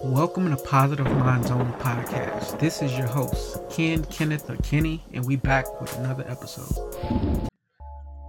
[0.00, 2.60] Welcome to Positive Minds Only Podcast.
[2.60, 7.48] This is your host, Ken Kenneth or Kenny, and we back with another episode.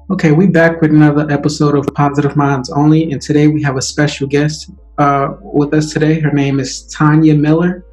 [0.10, 3.84] Okay, we back with another episode of Positive Minds Only, and today we have a
[3.84, 6.20] special guest uh, with us today.
[6.20, 7.86] Her name is Tanya Miller,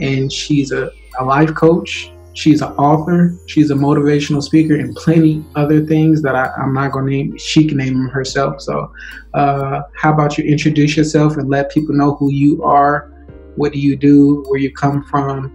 [0.00, 2.12] and she's a, a life coach.
[2.34, 3.36] She's an author.
[3.46, 7.36] She's a motivational speaker, and plenty other things that I, am not going to name.
[7.38, 8.60] She can name them herself.
[8.60, 8.92] So,
[9.34, 13.10] uh, how about you introduce yourself and let people know who you are
[13.56, 14.44] what do you do?
[14.48, 15.52] Where you come from?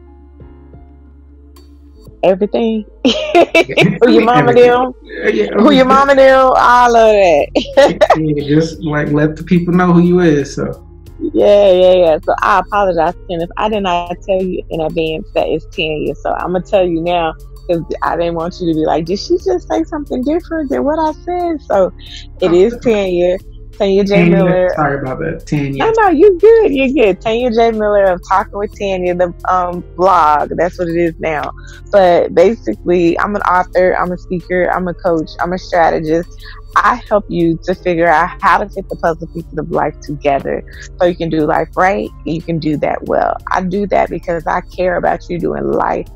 [2.24, 2.86] Everything.
[3.06, 4.94] who your mama do?
[5.04, 6.22] Yeah, who your mama do?
[6.22, 8.08] All of that.
[8.18, 10.56] yeah, just like let the people know who you is.
[10.56, 10.86] So.
[11.34, 12.18] Yeah, yeah, yeah.
[12.24, 16.04] So I apologize, Ken, if I did not tell you in advance that it's ten
[16.04, 16.22] years.
[16.22, 17.34] So I'm gonna tell you now
[17.70, 20.84] because I didn't want you to be like, did she just say something different than
[20.84, 21.62] what I said?
[21.62, 21.94] So
[22.42, 22.54] it oh.
[22.54, 23.38] is Tanya.
[23.80, 24.16] Tanya J.
[24.16, 24.70] Tanya, Miller.
[24.76, 25.78] Sorry about that, Tanya.
[25.78, 26.74] No, no, you good.
[26.74, 27.22] You're good.
[27.22, 27.72] Tanya J.
[27.72, 30.52] Miller of Talking with Tanya, the um, blog.
[30.58, 31.52] That's what it is now.
[31.90, 33.96] But basically, I'm an author.
[33.96, 34.70] I'm a speaker.
[34.70, 35.30] I'm a coach.
[35.40, 36.30] I'm a strategist.
[36.76, 40.64] I help you to figure out how to fit the puzzle pieces of life together
[41.00, 43.36] so you can do life right and you can do that well.
[43.52, 46.08] I do that because I care about you doing life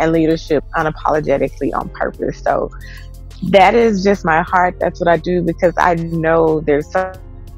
[0.00, 2.42] and leadership unapologetically on purpose.
[2.42, 2.70] So
[3.44, 4.78] that is just my heart.
[4.78, 7.12] That's what I do because I know there's so,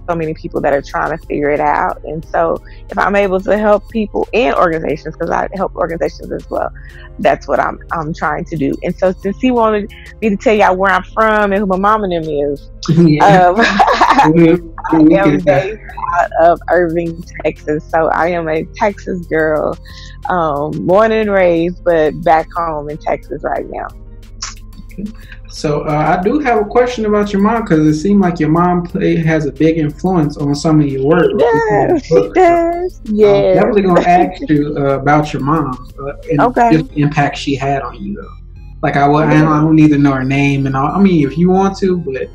[0.08, 2.02] so many people that are trying to figure it out.
[2.05, 6.48] And so if I'm able to help people and organizations, because I help organizations as
[6.48, 6.70] well,
[7.19, 8.75] that's what I'm I'm trying to do.
[8.83, 11.77] And so since he wanted me to tell y'all where I'm from and who my
[11.77, 13.48] mom and them is, yeah.
[13.48, 14.33] um, I
[14.94, 15.80] am based
[16.14, 17.84] out of Irving, Texas.
[17.91, 19.77] So I am a Texas girl,
[20.28, 23.88] um, born and raised, but back home in Texas right now.
[25.53, 28.48] So uh, I do have a question about your mom because it seemed like your
[28.48, 31.31] mom play, has a big influence on some of your work.
[31.39, 33.00] Yes, she does.
[33.05, 33.28] Yeah.
[33.28, 36.78] I'm definitely gonna ask you uh, about your mom uh, and okay.
[36.78, 38.14] the impact she had on you.
[38.14, 38.34] Though.
[38.82, 40.91] Like I, I, don't need to know her name and all.
[40.91, 42.28] I mean, if you want to, but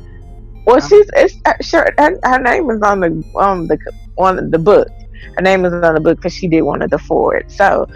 [0.64, 1.92] well, she's it's, uh, sure.
[1.98, 3.78] Her, her, name is on the on the
[4.16, 4.88] on the book.
[5.34, 7.50] Her name is on the book because she did one of the Ford.
[7.50, 7.88] So,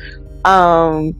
[0.45, 1.15] um,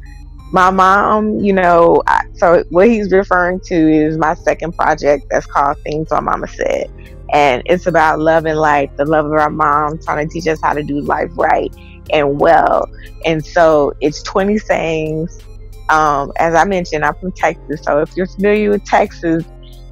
[0.53, 5.47] my mom, you know, I, so what he's referring to is my second project that's
[5.47, 6.93] called Things My Mama Said.
[7.33, 10.61] And it's about love and life, the love of our mom, trying to teach us
[10.63, 11.75] how to do life right
[12.13, 12.87] and well.
[13.25, 15.39] And so it's 20 sayings.
[15.89, 17.81] Um, as I mentioned, I'm from Texas.
[17.83, 19.45] So if you're familiar with Texas,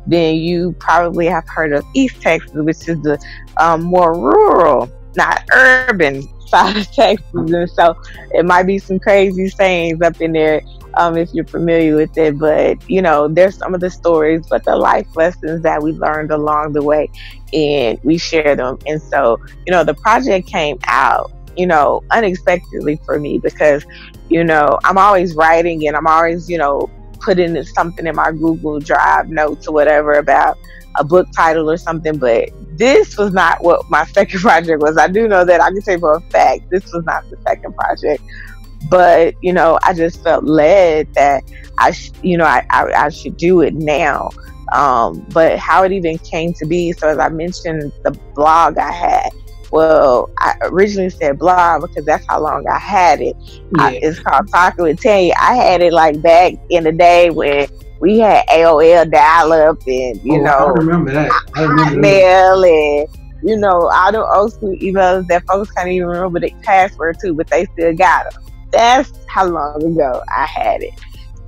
[0.07, 3.19] then you probably have heard of East Texas, which is the
[3.57, 7.97] um, more rural, not urban of Texas, and so
[8.33, 10.63] it might be some crazy sayings up in there
[10.95, 12.39] um, if you're familiar with it.
[12.39, 16.31] But you know, there's some of the stories, but the life lessons that we learned
[16.31, 17.11] along the way,
[17.53, 18.79] and we share them.
[18.87, 23.85] And so, you know, the project came out, you know, unexpectedly for me because,
[24.29, 26.91] you know, I'm always writing and I'm always, you know,
[27.21, 30.59] putting something in my Google Drive notes or whatever about
[30.97, 34.97] a book title or something, but this was not what my second project was.
[34.97, 37.75] I do know that I can say for a fact this was not the second
[37.75, 38.23] project,
[38.89, 41.45] but you know, I just felt led that
[41.79, 44.31] I, sh- you know, I, I, I should do it now.
[44.73, 48.93] Um, but how it even came to be, so as I mentioned, the blog I
[48.93, 49.31] had.
[49.71, 53.37] Well, I originally said blog because that's how long I had it.
[53.39, 53.85] Yeah.
[53.85, 55.35] I, it's called Talking with Tanya.
[55.41, 57.69] I had it like back in the day when
[58.01, 61.31] we had AOL dial up and you oh, know I remember that.
[61.55, 63.09] I remember mail and
[63.43, 67.35] you know all the old school emails that folks can't even remember the password to,
[67.35, 68.43] but they still got them.
[68.73, 70.95] That's how long ago I had it,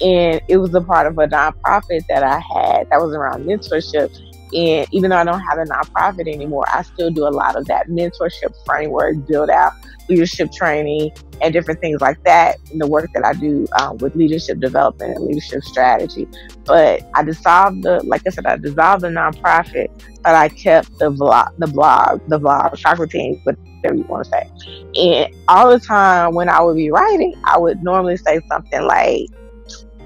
[0.01, 4.17] and it was a part of a nonprofit that I had that was around mentorship.
[4.55, 7.67] And even though I don't have a nonprofit anymore, I still do a lot of
[7.67, 9.73] that mentorship framework build out
[10.09, 14.15] leadership training and different things like that in the work that I do um, with
[14.15, 16.27] leadership development and leadership strategy.
[16.65, 19.89] But I dissolved the, like I said, I dissolved the nonprofit,
[20.23, 24.31] but I kept the blog, the blog, the blog, chakra team, whatever you want to
[24.31, 24.43] say.
[25.01, 29.27] And all the time when I would be writing, I would normally say something like,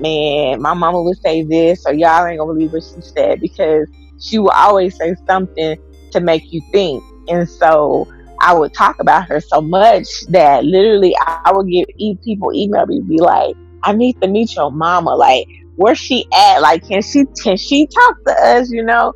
[0.01, 3.87] man, my mama would say this, or y'all ain't gonna believe what she said, because
[4.21, 5.77] she would always say something
[6.13, 7.03] to make you think.
[7.29, 8.09] And so
[8.41, 11.89] I would talk about her so much that literally I would get
[12.25, 15.15] people email me be like, I need to meet your mama.
[15.15, 15.47] Like,
[15.77, 16.59] where's she at?
[16.61, 18.71] Like, can she can she talk to us?
[18.71, 19.15] You know?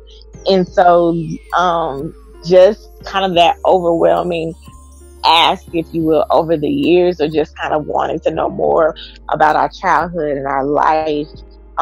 [0.49, 1.15] And so,
[1.55, 2.15] um,
[2.45, 4.53] just kind of that overwhelming
[5.23, 8.95] ask, if you will, over the years, or just kind of wanting to know more
[9.29, 11.27] about our childhood and our life,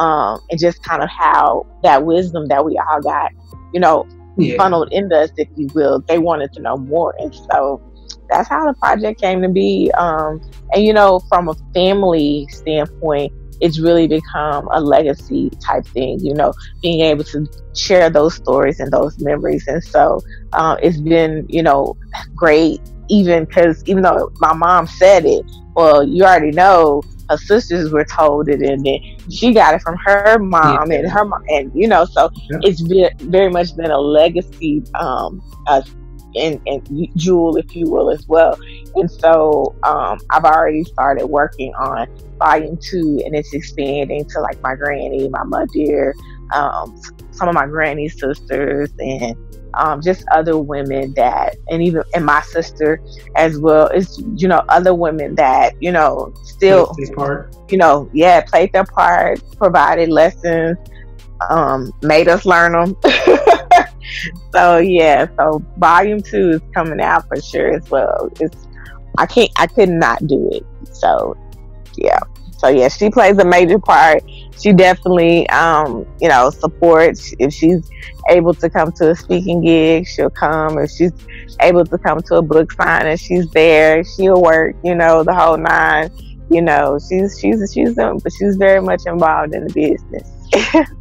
[0.00, 3.30] um, and just kind of how that wisdom that we all got,
[3.74, 4.08] you know,
[4.38, 4.56] yeah.
[4.56, 6.00] funneled into us, if you will.
[6.08, 7.14] They wanted to know more.
[7.18, 7.82] And so
[8.30, 9.90] that's how the project came to be.
[9.98, 10.40] Um,
[10.72, 16.32] and you know, from a family standpoint, it's really become a legacy type thing, you
[16.32, 19.68] know, being able to share those stories and those memories.
[19.68, 20.20] And so
[20.54, 21.94] uh, it's been, you know,
[22.34, 22.80] great,
[23.10, 25.44] even because even though my mom said it,
[25.74, 28.98] well, you already know her sisters were told it, and then
[29.30, 30.98] she got it from her mom yeah.
[30.98, 32.58] and her mom, and you know, so yeah.
[32.62, 35.82] it's been very much been a legacy um, uh,
[36.36, 38.58] and, and jewel, if you will, as well.
[38.94, 44.60] And so um, I've already started working on volume two, and it's expanding to like
[44.62, 46.14] my granny, my mother,
[46.54, 47.00] um,
[47.30, 49.36] some of my granny's sisters, and
[49.74, 53.02] um, just other women that, and even and my sister
[53.36, 53.86] as well.
[53.88, 56.94] It's you know other women that you know still,
[57.68, 60.76] you know, yeah, played their part, provided lessons,
[61.48, 62.96] um, made us learn them.
[64.52, 68.30] so yeah, so volume two is coming out for sure as well.
[68.40, 68.66] It's
[69.18, 70.64] I can't I could not do it.
[70.94, 71.36] So
[71.96, 72.20] yeah.
[72.60, 74.22] So yeah, she plays a major part.
[74.60, 77.90] She definitely um, you know, supports if she's
[78.28, 80.78] able to come to a speaking gig, she'll come.
[80.78, 81.12] If she's
[81.62, 84.04] able to come to a book signing, she's there.
[84.04, 86.10] She'll work, you know, the whole nine.
[86.50, 90.39] You know, she's she's she's but she's very much involved in the business.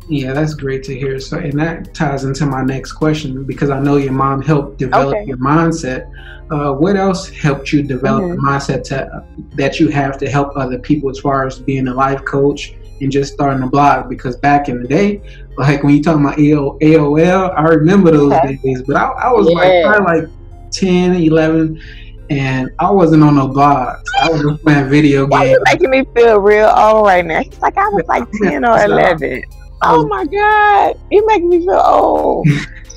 [0.07, 1.19] Yeah, that's great to hear.
[1.19, 5.15] So, and that ties into my next question because I know your mom helped develop
[5.15, 5.25] okay.
[5.25, 6.11] your mindset.
[6.51, 8.35] Uh, what else helped you develop mm-hmm.
[8.35, 9.25] the mindset to,
[9.55, 13.11] that you have to help other people as far as being a life coach and
[13.11, 14.09] just starting a blog?
[14.09, 15.21] Because back in the day,
[15.57, 18.55] like when you talk about AOL, I remember those okay.
[18.63, 19.55] days, but I, I was yeah.
[19.55, 21.81] like probably like 10, 11
[22.29, 24.03] and I wasn't on no blogs.
[24.21, 25.31] I was just playing video games.
[25.31, 27.41] Why you making me feel real old right now?
[27.41, 29.43] He's like I was like ten or eleven.
[29.81, 32.47] Oh my god, you making me feel old.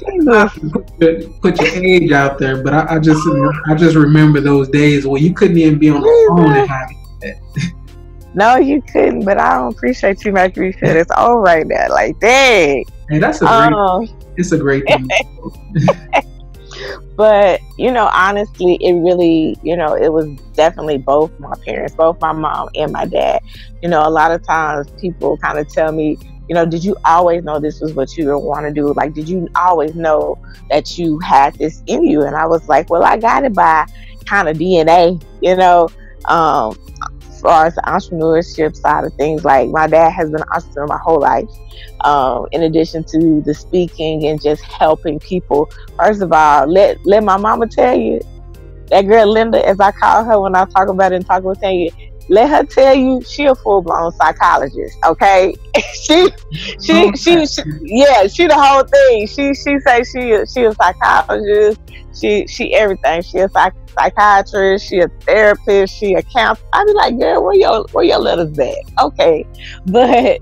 [0.99, 3.20] put, put your age out there, but I, I, just
[3.69, 6.90] I just remember those days where you couldn't even be on the phone and have.
[8.34, 11.90] No, you couldn't, but I don't appreciate you making me feel this old right now.
[11.90, 12.82] Like, dang.
[13.11, 13.73] Hey, that's a great.
[13.75, 14.08] Um,
[14.38, 15.06] it's a great thing.
[17.17, 22.20] But you know honestly it really you know it was definitely both my parents both
[22.20, 23.40] my mom and my dad.
[23.82, 26.19] You know a lot of times people kind of tell me
[26.49, 28.93] you know did you always know this was what you want to do?
[28.94, 30.38] Like did you always know
[30.70, 32.23] that you had this in you?
[32.23, 33.87] And i was like well i got it by
[34.25, 35.88] kind of dna you know
[36.29, 36.76] um
[37.43, 40.99] far as the entrepreneurship side of things, like my dad has been an entrepreneur my
[40.99, 41.49] whole life.
[42.05, 45.71] Um, in addition to the speaking and just helping people.
[45.99, 48.21] First of all, let let my mama tell you
[48.89, 51.56] that girl Linda, as I call her when I talk about it and talk about
[51.62, 51.91] you,
[52.32, 54.96] let her tell you she a full blown psychologist.
[55.05, 55.55] Okay,
[55.93, 56.29] she,
[56.81, 59.26] she, she, she, yeah, she the whole thing.
[59.26, 61.79] She, she say she, she a psychologist.
[62.19, 63.20] She, she everything.
[63.23, 64.88] She a psych, psychiatrist.
[64.88, 65.94] She a therapist.
[65.94, 66.67] She a counselor.
[66.73, 69.02] I be like, girl, where your, where your letters at?
[69.02, 69.46] Okay,
[69.87, 70.40] but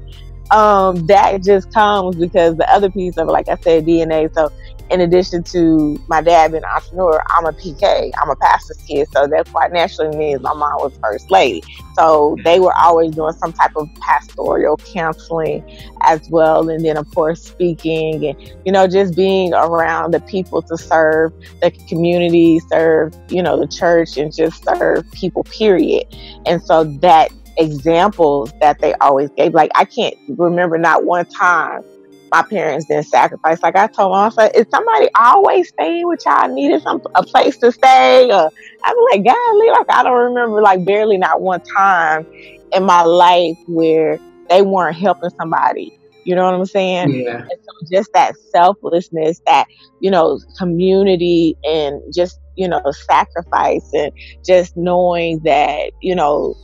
[0.52, 4.32] um, that just comes because the other piece of, like I said, DNA.
[4.32, 4.52] So
[4.90, 8.10] in addition to my dad being an entrepreneur, I'm a PK.
[8.20, 9.08] I'm a pastor's kid.
[9.12, 11.62] So that quite naturally means my mom was first lady.
[11.94, 12.42] So mm-hmm.
[12.42, 15.64] they were always doing some type of pastoral counseling
[16.02, 16.68] as well.
[16.68, 21.32] And then, of course, speaking and, you know, just being around the people to serve
[21.62, 26.04] the community, serve, you know, the church and just serve people, period.
[26.46, 31.84] And so that examples that they always gave, like, I can't remember not one time
[32.30, 33.62] my parents didn't sacrifice.
[33.62, 36.48] Like I told was like, is somebody always staying with y'all?
[36.48, 38.30] Needed some a place to stay?
[38.32, 38.50] Or
[38.84, 42.26] I'm like, golly, like I don't remember like barely not one time
[42.72, 44.18] in my life where
[44.48, 45.96] they weren't helping somebody.
[46.24, 47.10] You know what I'm saying?
[47.14, 47.38] Yeah.
[47.38, 49.66] And so just that selflessness, that,
[50.00, 54.12] you know, community and just, you know, sacrifice and
[54.44, 56.54] just knowing that, you know,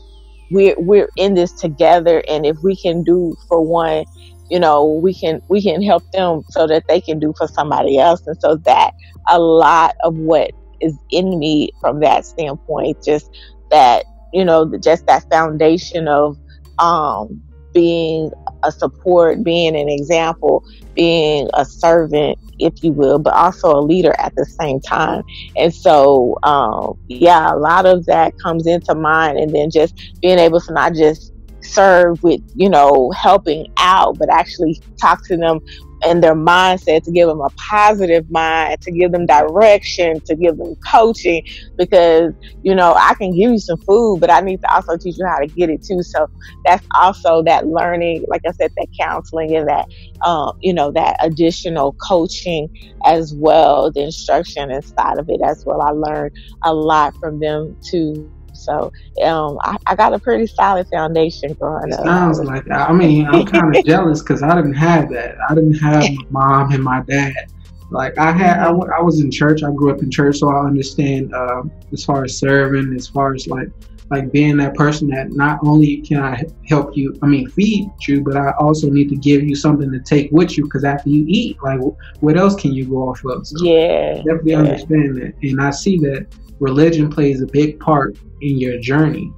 [0.51, 4.05] we're we're in this together and if we can do for one
[4.51, 7.99] you know we can we can help them so that they can do for somebody
[7.99, 8.27] else.
[8.27, 8.93] And so that
[9.29, 10.51] a lot of what
[10.81, 13.31] is in me from that standpoint just
[13.71, 16.37] that you know just that foundation of
[16.79, 18.31] um being
[18.65, 20.63] a support being an example
[20.95, 25.23] being a servant if you will but also a leader at the same time.
[25.57, 29.39] And so um yeah a lot of that comes into mind.
[29.39, 31.33] And then just being able to not just
[31.67, 35.61] serve with, you know, helping out, but actually talk to them
[36.05, 40.57] and their mindset to give them a positive mind to give them direction to give
[40.57, 41.43] them coaching
[41.77, 42.33] because
[42.63, 45.27] you know i can give you some food but i need to also teach you
[45.27, 46.03] how to get it too.
[46.03, 46.29] So
[46.65, 49.87] that's also that learning like i said that counseling and that
[50.23, 52.69] um, you know that additional coaching
[53.05, 55.81] as well the instruction inside of it as well.
[55.81, 58.31] I learned a lot from them too
[58.67, 58.93] so
[59.23, 62.05] um, I, I, got a pretty solid foundation growing up.
[62.05, 62.91] Sounds like that.
[62.91, 65.37] I mean, I'm kind of jealous because I didn't have that.
[65.49, 67.53] I didn't have my mom and my dad.
[67.91, 69.63] Like I had, I, I was in church.
[69.63, 73.35] I grew up in church, so I understand uh, as far as serving, as far
[73.35, 73.69] as like
[74.11, 78.23] like being that person that not only can I help you, I mean, feed you,
[78.23, 81.25] but I also need to give you something to take with you because after you
[81.29, 81.81] eat, like,
[82.21, 83.47] what else can you go off of?
[83.47, 84.59] So yeah, definitely yeah.
[84.59, 86.27] understand that, and I see that
[86.61, 89.33] religion plays a big part in your journey,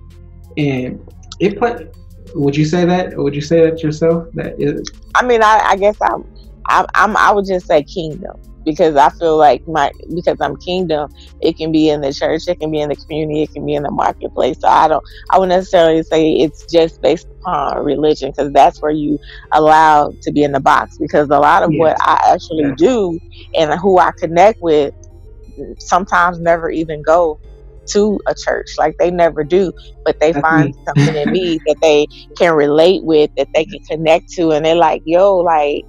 [0.57, 1.01] and
[1.41, 1.89] it play.
[2.35, 3.17] Would you say that?
[3.17, 4.29] Would you say that yourself?
[4.35, 4.87] That is.
[5.15, 6.31] I mean, I, I guess I'm,
[6.67, 7.17] I'm, I'm.
[7.17, 11.09] I would just say kingdom because I feel like my because I'm kingdom,
[11.41, 13.75] it can be in the church, it can be in the community, it can be
[13.75, 14.59] in the marketplace.
[14.61, 18.93] So I don't I wouldn't necessarily say it's just based upon religion because that's where
[18.93, 19.19] you
[19.53, 23.21] allow to be in the box because a lot of what I actually do
[23.59, 24.95] and who I connect with
[25.81, 27.39] sometimes never even go
[27.93, 29.73] to a church like they never do
[30.05, 30.75] but they That's find me.
[30.89, 32.07] something in me that they
[32.39, 35.85] can relate with that they can connect to and they're like yo like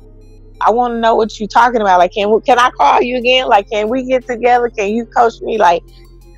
[0.61, 1.99] I want to know what you're talking about.
[1.99, 3.47] Like, can can I call you again?
[3.47, 4.69] Like, can we get together?
[4.69, 5.57] Can you coach me?
[5.57, 5.83] Like,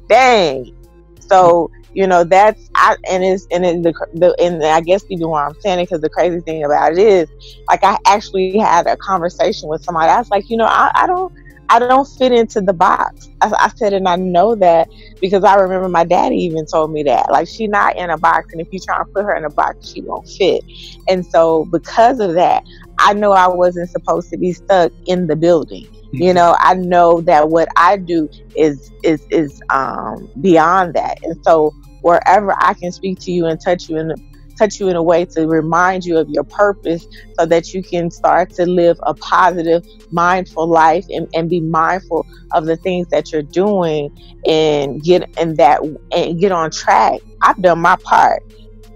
[0.07, 0.75] dang.
[1.19, 5.27] So you know that's I and it's and it, the the and I guess even
[5.27, 7.29] why I'm saying because the crazy thing about it is
[7.69, 10.09] like I actually had a conversation with somebody.
[10.09, 11.33] I was like, you know, I, I don't
[11.71, 13.29] I don't fit into the box.
[13.39, 14.89] I, I, said, and I know that
[15.21, 17.31] because I remember my daddy even told me that.
[17.31, 19.49] Like, she's not in a box, and if you try to put her in a
[19.49, 20.65] box, she won't fit.
[21.07, 22.65] And so, because of that,
[23.01, 25.85] I know I wasn't supposed to be stuck in the building.
[25.85, 26.17] Mm-hmm.
[26.17, 31.37] You know, I know that what I do is is is um, beyond that, and
[31.43, 34.17] so wherever I can speak to you and touch you in the
[34.57, 37.07] touch you in a way to remind you of your purpose
[37.39, 42.27] so that you can start to live a positive, mindful life and, and be mindful
[42.51, 44.15] of the things that you're doing
[44.45, 45.81] and get in that
[46.11, 47.21] and get on track.
[47.41, 48.43] I've done my part.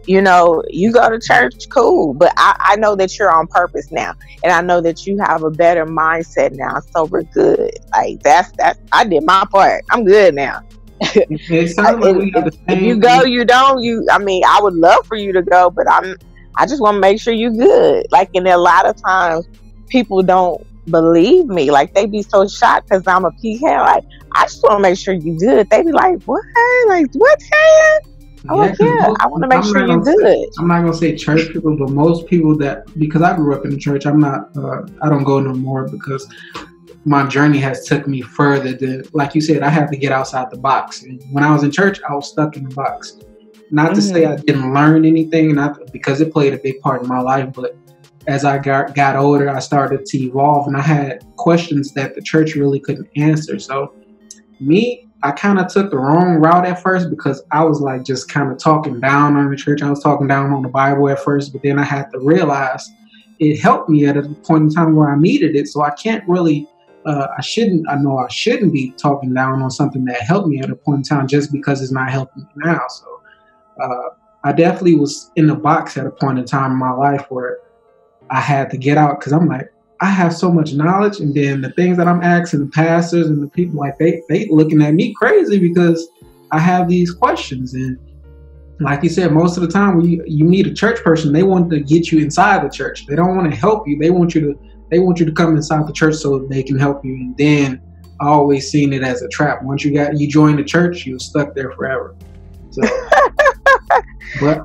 [0.07, 3.91] You know, you go to church, cool, but I, I know that you're on purpose
[3.91, 6.79] now, and I know that you have a better mindset now.
[6.79, 7.71] So we're good.
[7.91, 9.83] Like that's that's I did my part.
[9.89, 10.61] I'm good now
[10.99, 11.77] if,
[12.67, 13.83] if you go, you don't.
[13.83, 16.15] You, I mean, I would love for you to go, but I'm.
[16.57, 18.07] I just want to make sure you're good.
[18.11, 19.45] Like, and a lot of times,
[19.89, 21.69] people don't believe me.
[21.69, 23.61] Like, they be so shocked because I'm a PK.
[23.61, 25.69] Like, I just want to make sure you good.
[25.69, 26.43] They be like, what?
[26.87, 27.39] Like, what?
[28.49, 30.19] I'm yeah, like, yeah, most, I want to make I'm sure you're good.
[30.19, 33.65] Say, I'm not gonna say church people, but most people that because I grew up
[33.65, 34.55] in the church, I'm not.
[34.55, 36.27] Uh, I don't go no more because
[37.05, 40.49] my journey has took me further than like you said i had to get outside
[40.49, 43.19] the box and when i was in church i was stuck in the box
[43.69, 43.95] not mm-hmm.
[43.95, 47.19] to say i didn't learn anything not because it played a big part in my
[47.19, 47.77] life but
[48.27, 52.21] as i got, got older i started to evolve and i had questions that the
[52.21, 53.93] church really couldn't answer so
[54.59, 58.29] me i kind of took the wrong route at first because i was like just
[58.29, 61.19] kind of talking down on the church i was talking down on the bible at
[61.19, 62.91] first but then i had to realize
[63.39, 66.27] it helped me at a point in time where i needed it so i can't
[66.27, 66.67] really
[67.05, 70.59] uh, I shouldn't, I know I shouldn't be talking down on something that helped me
[70.59, 72.81] at a point in time just because it's not helping me now.
[72.89, 73.21] So
[73.81, 74.09] uh,
[74.43, 77.59] I definitely was in the box at a point in time in my life where
[78.31, 81.61] I had to get out because I'm like, I have so much knowledge, and then
[81.61, 84.93] the things that I'm asking the pastors and the people like they they looking at
[84.93, 86.07] me crazy because
[86.51, 87.97] I have these questions and
[88.79, 91.43] like you said, most of the time when you, you meet a church person, they
[91.43, 93.05] want to get you inside the church.
[93.05, 93.97] They don't want to help you.
[93.97, 94.59] They want you to
[94.91, 97.13] they want you to come inside the church so they can help you.
[97.13, 97.81] And then
[98.21, 99.63] I always seen it as a trap.
[99.63, 102.15] Once you got you join the church, you're stuck there forever.
[102.71, 102.81] So,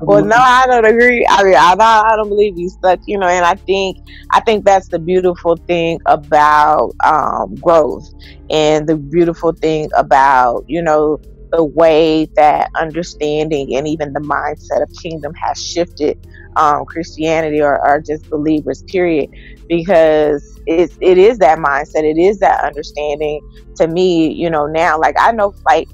[0.01, 1.25] well, no, I don't agree.
[1.29, 2.99] I mean, I don't, I don't believe you stuck.
[3.05, 3.97] You know, and I think
[4.31, 8.07] I think that's the beautiful thing about um, growth,
[8.49, 11.19] and the beautiful thing about you know
[11.51, 16.17] the way that understanding and even the mindset of kingdom has shifted
[16.55, 19.29] um, Christianity or, or just believers, period,
[19.67, 23.41] because it's, it is that mindset, it is that understanding
[23.77, 24.99] to me, you know, now.
[24.99, 25.87] Like, I know, like,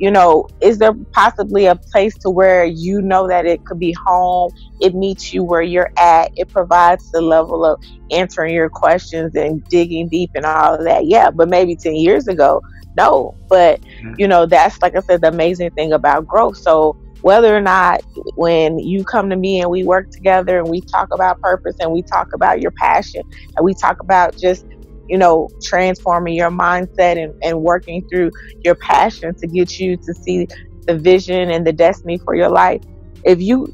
[0.00, 3.92] you know, is there possibly a place to where you know that it could be
[3.92, 4.50] home?
[4.80, 6.30] It meets you where you're at.
[6.36, 11.04] It provides the level of answering your questions and digging deep and all of that.
[11.04, 12.62] Yeah, but maybe 10 years ago,
[12.96, 13.36] no.
[13.50, 14.14] But, mm-hmm.
[14.16, 16.56] you know, that's like I said, the amazing thing about growth.
[16.56, 18.00] So, whether or not
[18.36, 21.92] when you come to me and we work together and we talk about purpose and
[21.92, 23.22] we talk about your passion
[23.54, 24.64] and we talk about just
[25.10, 28.30] you know transforming your mindset and, and working through
[28.64, 30.46] your passion to get you to see
[30.86, 32.80] the vision and the destiny for your life
[33.24, 33.68] if you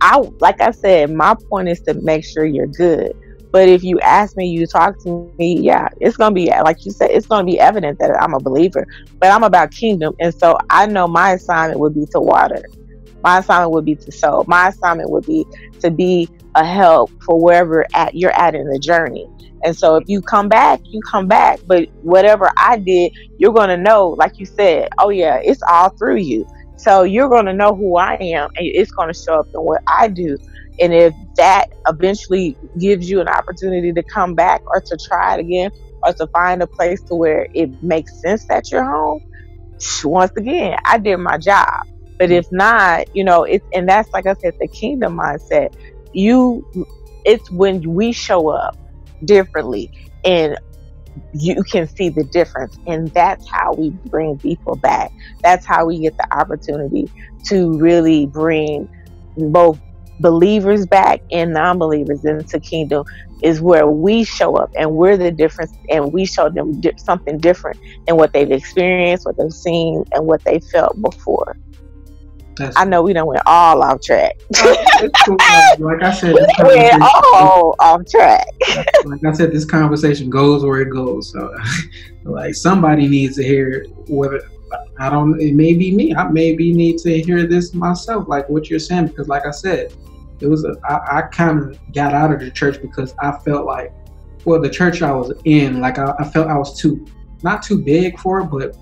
[0.00, 3.12] i like i said my point is to make sure you're good
[3.54, 6.90] but if you ask me, you talk to me, yeah, it's gonna be like you
[6.90, 8.84] said, it's gonna be evident that I'm a believer.
[9.20, 12.60] But I'm about kingdom, and so I know my assignment would be to water.
[13.24, 14.44] My assignment would be to sow.
[14.48, 15.46] My assignment would be
[15.80, 19.28] to be a help for wherever at you're at in the journey.
[19.64, 21.60] And so if you come back, you come back.
[21.66, 26.18] But whatever I did, you're gonna know, like you said, oh yeah, it's all through
[26.18, 26.46] you.
[26.76, 30.08] So you're gonna know who I am, and it's gonna show up in what I
[30.08, 30.38] do.
[30.80, 35.40] And if that eventually gives you an opportunity to come back or to try it
[35.40, 35.72] again
[36.06, 39.20] or to find a place to where it makes sense that you're home,
[40.04, 41.82] once again, I did my job.
[42.18, 45.68] But if not, you know, it's and that's like I said, the kingdom mindset.
[46.12, 46.64] You
[47.24, 48.76] it's when we show up
[49.24, 49.90] differently
[50.24, 50.56] and
[51.32, 52.78] you can see the difference.
[52.86, 55.12] And that's how we bring people back.
[55.42, 57.10] That's how we get the opportunity
[57.48, 58.88] to really bring
[59.36, 59.80] both
[60.20, 63.04] believers back and non-believers into kingdom
[63.42, 67.78] is where we show up and we're the difference and we show them something different
[68.06, 71.56] than what they've experienced what they've seen and what they felt before
[72.56, 74.36] That's I know we don't went all off track.
[75.78, 78.46] like I said, we went all off track.
[79.04, 81.32] like I said, this conversation goes where it goes.
[81.32, 81.54] So,
[82.24, 84.40] like somebody needs to hear whether
[84.98, 85.40] I don't.
[85.40, 86.14] It may be me.
[86.14, 89.92] I maybe need to hear this myself, like what you're saying, because like I said,
[90.40, 93.66] it was a, I, I kind of got out of the church because I felt
[93.66, 93.92] like,
[94.44, 97.06] well, the church I was in, like I, I felt I was too,
[97.42, 98.76] not too big for it, but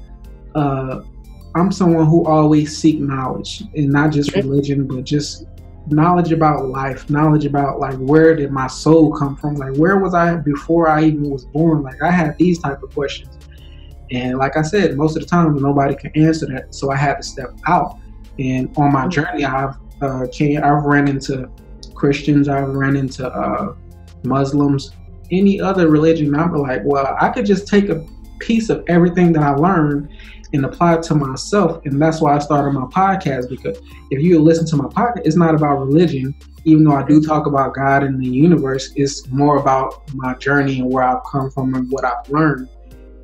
[0.55, 1.02] uh,
[1.54, 5.44] I'm someone who always seek knowledge and not just religion, but just
[5.88, 10.14] knowledge about life, knowledge about like where did my soul come from, like where was
[10.14, 11.82] I before I even was born.
[11.82, 13.37] Like I had these type of questions,
[14.11, 17.16] and like I said, most of the time nobody can answer that, so I had
[17.16, 17.99] to step out.
[18.38, 21.50] And on my journey, I've uh, came, I've ran into
[21.94, 23.75] Christians, I've ran into uh,
[24.25, 24.92] Muslims,
[25.30, 26.35] any other religion.
[26.35, 28.06] I'm like, well, I could just take a
[28.38, 30.09] piece of everything that I learned
[30.52, 31.85] and apply it to myself.
[31.85, 33.78] And that's why I started my podcast because
[34.10, 36.34] if you listen to my podcast, it's not about religion,
[36.65, 40.80] even though I do talk about God and the universe, it's more about my journey
[40.80, 42.69] and where I've come from and what I've learned.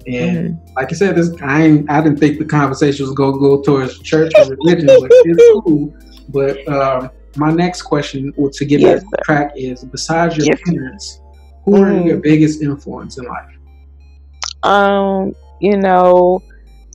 [0.07, 0.75] And mm-hmm.
[0.75, 3.99] like I said, this I I didn't think the conversation was going to go towards
[4.01, 5.95] church or religion, but it's cool
[6.29, 10.61] but um, my next question, or to get yes, back track, is besides your yes.
[10.65, 11.21] parents,
[11.65, 11.83] who mm.
[11.83, 13.51] are your biggest influence in life?
[14.63, 16.43] Um, you know,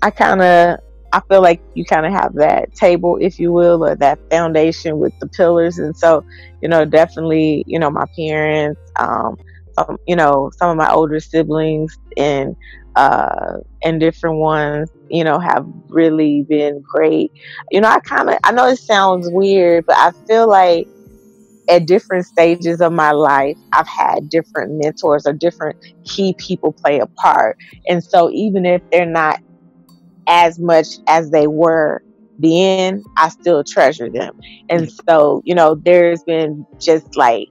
[0.03, 0.77] I kind of
[1.13, 4.99] I feel like you kind of have that table, if you will, or that foundation
[4.99, 6.23] with the pillars, and so
[6.61, 9.35] you know, definitely, you know, my parents, um,
[9.79, 12.55] some, you know, some of my older siblings, and
[12.95, 17.31] uh, and different ones, you know, have really been great.
[17.71, 20.87] You know, I kind of, I know it sounds weird, but I feel like
[21.69, 26.99] at different stages of my life, I've had different mentors or different key people play
[26.99, 27.57] a part.
[27.87, 29.39] And so even if they're not
[30.27, 32.01] as much as they were
[32.37, 34.33] then, I still treasure them.
[34.69, 37.49] And so, you know, there's been just like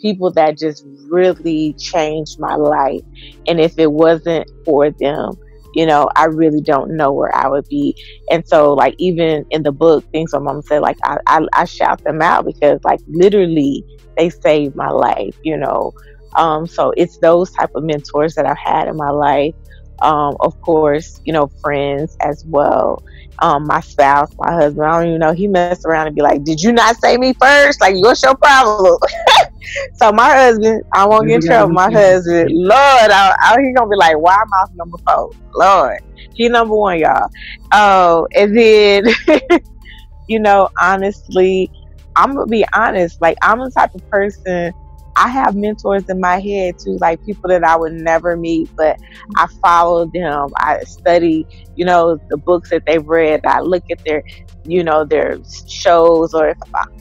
[0.00, 3.02] people that just really changed my life.
[3.46, 5.34] And if it wasn't for them,
[5.74, 7.94] you know, I really don't know where I would be.
[8.30, 11.64] And so, like, even in the book, things my mom said, like, I, I, I
[11.66, 13.84] shout them out because, like, literally,
[14.16, 15.92] they saved my life, you know.
[16.34, 19.54] Um, so it's those type of mentors that I've had in my life.
[20.02, 23.02] Um, of course, you know, friends as well
[23.40, 26.44] um, my spouse, my husband, I don't even know, he messed around and be like,
[26.44, 27.80] Did you not say me first?
[27.80, 28.98] Like, what's your problem?
[29.94, 31.72] so my husband, I won't get in trouble.
[31.72, 35.30] My husband, Lord, I, I, he gonna be like, Why am I number four?
[35.54, 35.98] Lord,
[36.34, 37.28] he number one, y'all.
[37.72, 39.04] Oh, and then,
[40.28, 41.70] you know, honestly,
[42.14, 43.20] I'm gonna be honest.
[43.20, 44.72] Like, I'm the type of person
[45.16, 48.96] I have mentors in my head too, like people that I would never meet, but
[49.36, 50.48] I follow them.
[50.58, 53.40] I study, you know, the books that they've read.
[53.46, 54.22] I look at their,
[54.64, 56.58] you know, their shows or if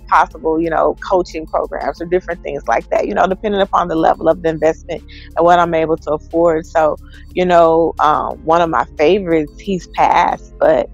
[0.09, 3.95] possible, you know, coaching programs or different things like that, you know, depending upon the
[3.95, 5.03] level of the investment
[5.37, 6.65] and what I'm able to afford.
[6.65, 6.97] So,
[7.33, 10.87] you know, um, one of my favorites, he's passed, but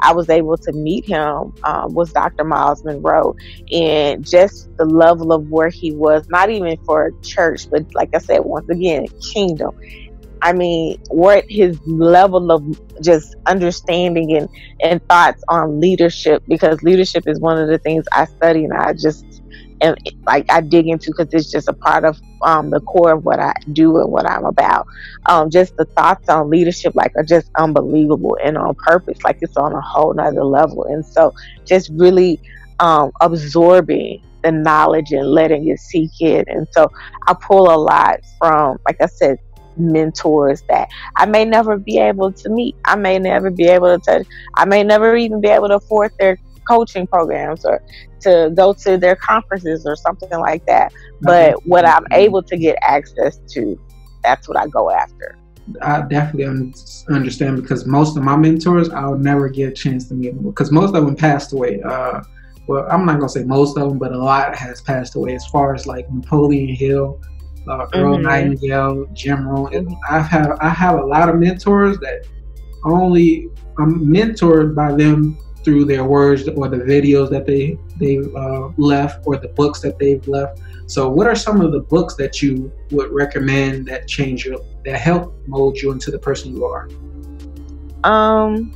[0.00, 2.44] I was able to meet him um, was Dr.
[2.44, 3.34] Myles Munroe.
[3.72, 8.18] and just the level of where he was, not even for church, but like I
[8.18, 9.70] said, once again, kingdom.
[10.42, 12.62] I mean, what his level of
[13.02, 14.48] just understanding and,
[14.82, 18.92] and thoughts on leadership, because leadership is one of the things I study and I
[18.94, 19.24] just
[19.84, 23.24] and like I dig into because it's just a part of um, the core of
[23.24, 24.86] what I do and what I'm about.
[25.28, 29.56] Um, just the thoughts on leadership, like, are just unbelievable and on purpose, like it's
[29.56, 30.84] on a whole nother level.
[30.88, 31.32] And so,
[31.68, 32.40] just really
[32.80, 36.44] um, absorbing the knowledge and letting it sink in.
[36.48, 36.88] And so,
[37.28, 39.36] I pull a lot from, like I said,
[39.76, 42.76] mentors that I may never be able to meet.
[42.86, 44.26] I may never be able to touch.
[44.56, 47.82] I may never even be able to afford their coaching programs or
[48.20, 50.92] to go to their conferences or something like that.
[51.20, 53.78] But what I'm able to get access to,
[54.22, 55.38] that's what I go after.
[55.80, 56.74] I definitely un-
[57.08, 60.70] understand because most of my mentors, I'll never get a chance to meet them because
[60.70, 61.80] most of them passed away.
[61.82, 62.22] Uh,
[62.66, 65.34] well, I'm not gonna say most of them, but a lot has passed away.
[65.34, 67.20] As far as like Napoleon Hill,
[67.68, 68.22] uh, Earl mm-hmm.
[68.22, 69.94] Nightingale, Jim Rohn, mm-hmm.
[70.08, 72.26] I've had I have a lot of mentors that
[72.84, 73.48] only
[73.78, 79.26] I'm mentored by them through their words or the videos that they they uh, left
[79.26, 80.60] or the books that they've left.
[80.86, 84.98] So, what are some of the books that you would recommend that change you, that
[84.98, 86.88] help mold you into the person you are?
[88.04, 88.70] Um,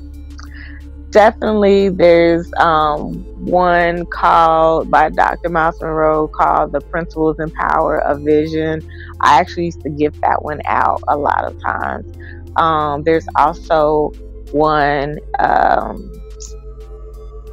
[1.10, 1.90] definitely.
[1.90, 3.12] There's um
[3.44, 5.50] one called by Dr.
[5.50, 8.88] Myles Munroe called "The Principles and Power of Vision."
[9.20, 12.16] I actually used to give that one out a lot of times.
[12.56, 14.12] Um, there's also
[14.52, 16.10] one um,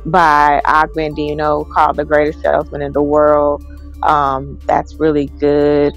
[0.06, 3.66] by Og Mandino called The Greatest Salesman in the World.
[4.04, 5.94] Um, that's really good.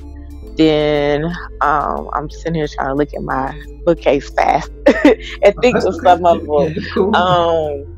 [0.56, 1.24] Then
[1.60, 4.70] um, I'm sitting here trying to look at my bookcase fast
[5.04, 6.74] and think of some of them.
[6.74, 7.14] Yeah, cool.
[7.14, 7.96] Um,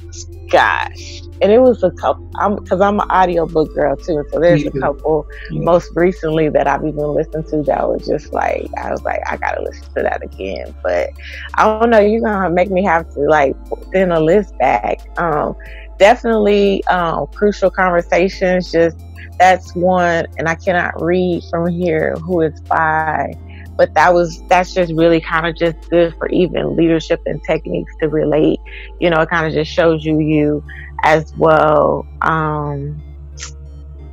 [0.51, 2.31] gosh, and it was a couple.
[2.37, 5.27] I'm because I'm an audiobook girl too, so there's a couple.
[5.51, 5.63] Yeah.
[5.63, 9.39] Most recently that I've even listened to that was just like I was like I
[9.39, 10.75] gotta listen to that again.
[10.83, 11.09] But
[11.55, 12.01] I don't know.
[12.01, 13.57] You're gonna make me have to like
[13.93, 15.01] send a list back.
[15.19, 15.57] Um,
[16.01, 18.73] definitely um, crucial conversations.
[18.73, 18.99] Just
[19.39, 23.33] that's one, and I cannot read from here who it's by,
[23.77, 27.93] but that was that's just really kind of just good for even leadership and techniques
[28.01, 28.59] to relate.
[28.99, 30.65] You know, it kind of just shows you you
[31.05, 32.07] as well.
[32.23, 33.01] Um,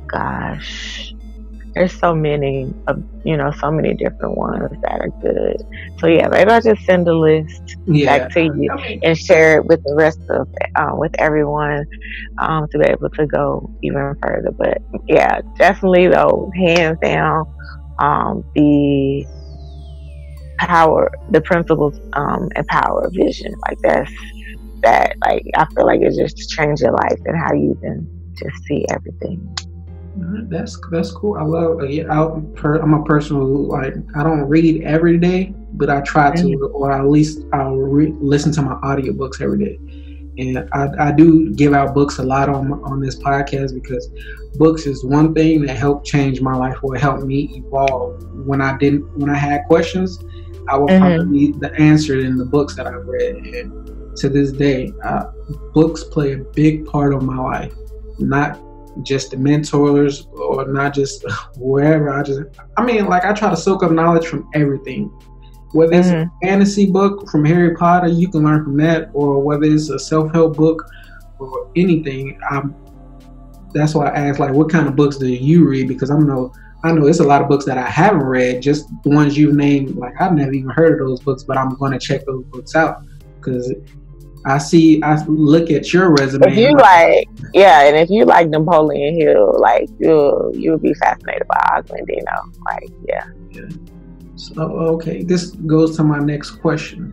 [0.06, 1.07] gosh,
[1.78, 5.64] there's so many of you know so many different ones that are good.
[6.00, 8.18] So yeah maybe i'll just send a list yeah.
[8.18, 8.70] back to you
[9.02, 11.86] and share it with the rest of uh, with everyone
[12.38, 14.50] um, to be able to go even further.
[14.50, 17.46] But yeah definitely though hands down
[18.00, 19.24] um, the
[20.58, 23.54] power the principles um, and power of vision.
[23.68, 24.12] Like that's
[24.82, 28.62] that like i feel like it just changed your life and how you can just
[28.62, 29.42] see everything
[30.48, 31.36] that's that's cool.
[31.36, 31.78] I love.
[32.54, 36.42] Per, I'm a person who like I don't read every day, but I try to,
[36.42, 36.76] mm-hmm.
[36.76, 39.78] or at least I'll re- listen to my audiobooks every day.
[40.38, 44.08] And I, I do give out books a lot on on this podcast because
[44.56, 48.22] books is one thing that helped change my life or helped me evolve.
[48.46, 50.18] When I didn't, when I had questions,
[50.68, 51.32] I would mm-hmm.
[51.32, 53.36] find the answer in the books that I've read.
[53.36, 55.24] And to this day, uh,
[55.72, 57.74] books play a big part of my life.
[58.18, 58.60] Not
[59.02, 61.24] just the mentors or not just
[61.56, 62.10] wherever.
[62.10, 62.40] I just,
[62.76, 65.08] I mean, like I try to soak up knowledge from everything.
[65.72, 66.28] Whether it's mm-hmm.
[66.28, 69.98] a fantasy book from Harry Potter, you can learn from that, or whether it's a
[69.98, 70.82] self help book
[71.38, 72.40] or anything.
[72.50, 72.74] I'm,
[73.74, 75.88] that's why I asked, like, what kind of books do you read?
[75.88, 76.52] Because I'm no,
[76.84, 79.56] I know it's a lot of books that I haven't read, just the ones you've
[79.56, 79.96] named.
[79.96, 82.76] Like I've never even heard of those books, but I'm going to check those books
[82.76, 83.04] out
[83.36, 83.72] because
[84.48, 86.50] I see, I look at your resume.
[86.50, 91.46] If you like, yeah, and if you like Napoleon Hill, like you'll you'll be fascinated
[91.48, 92.52] by Og Mandino.
[92.66, 93.26] Like, yeah.
[93.50, 93.68] yeah.
[94.36, 97.12] So okay, this goes to my next question.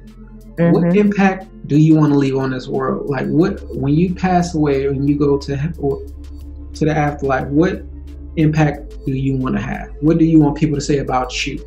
[0.57, 0.71] Mm-hmm.
[0.71, 3.09] What impact do you want to leave on this world?
[3.09, 6.01] Like, what when you pass away and you go to or
[6.73, 7.47] to the afterlife?
[7.47, 7.83] What
[8.37, 9.89] impact do you want to have?
[9.99, 11.59] What do you want people to say about you?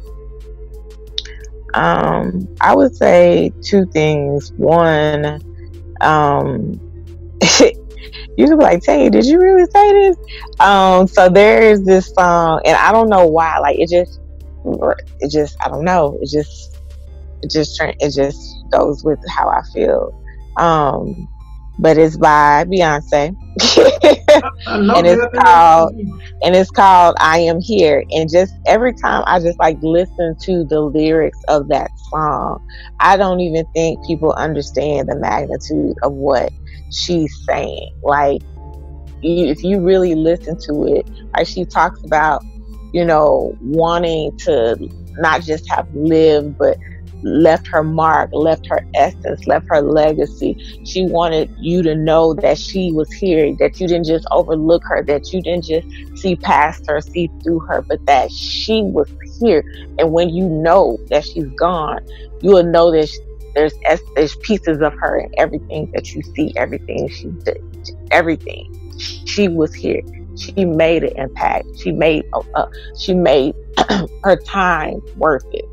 [1.75, 4.53] Um, I would say two things.
[4.53, 5.41] One,
[6.01, 6.81] um,
[7.61, 10.17] you could be like, Tay, did you really say this?
[10.61, 13.59] Um, so there is this song, and I don't know why.
[13.59, 14.21] Like it just,
[15.21, 16.19] it just, I don't know.
[16.21, 16.77] It just,
[17.43, 20.15] it just, it just goes with how I feel.
[20.57, 21.29] Um,
[21.79, 23.37] but it's by Beyonce,
[24.67, 25.95] and it's called
[26.43, 30.65] and it's called "I Am Here." And just every time I just like listen to
[30.65, 32.67] the lyrics of that song,
[33.01, 36.53] I don't even think people understand the magnitude of what
[36.91, 37.97] she's saying.
[38.03, 38.43] Like,
[39.23, 42.43] if you really listen to it, like she talks about,
[42.93, 44.77] you know, wanting to
[45.19, 46.77] not just have lived, but
[47.23, 50.57] left her mark, left her essence, left her legacy.
[50.85, 55.05] She wanted you to know that she was here, that you didn't just overlook her,
[55.05, 59.09] that you didn't just see past her, see through her, but that she was
[59.41, 59.65] here.
[59.99, 62.01] And when you know that she's gone,
[62.41, 63.11] you will know that
[63.55, 63.75] there's
[64.15, 67.59] there's pieces of her in everything that you see, everything she did,
[68.11, 68.67] everything.
[69.27, 70.03] She was here.
[70.37, 71.67] She made an impact.
[71.83, 72.25] She made
[72.97, 73.55] she made
[74.23, 75.65] her time worth it.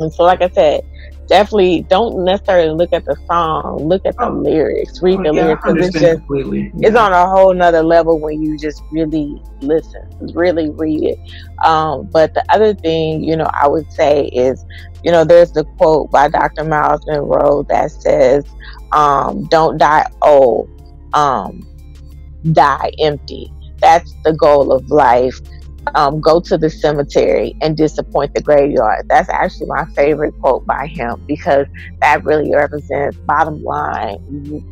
[0.00, 0.82] And so, like I said,
[1.26, 5.30] definitely don't necessarily look at the song, look at the oh, lyrics, read the yeah,
[5.30, 5.62] lyrics.
[5.66, 6.88] It's just, yeah.
[6.88, 11.18] it's on a whole nother level when you just really listen, really read it.
[11.64, 14.64] Um, but the other thing, you know, I would say is,
[15.02, 16.64] you know, there's the quote by Dr.
[16.64, 18.44] Myles Munroe that says,
[18.92, 20.68] um, "Don't die old,
[21.12, 21.66] um,
[22.52, 25.40] die empty." That's the goal of life
[25.94, 29.08] um, go to the cemetery and disappoint the graveyard.
[29.08, 31.66] That's actually my favorite quote by him because
[32.00, 34.62] that really represents bottom line.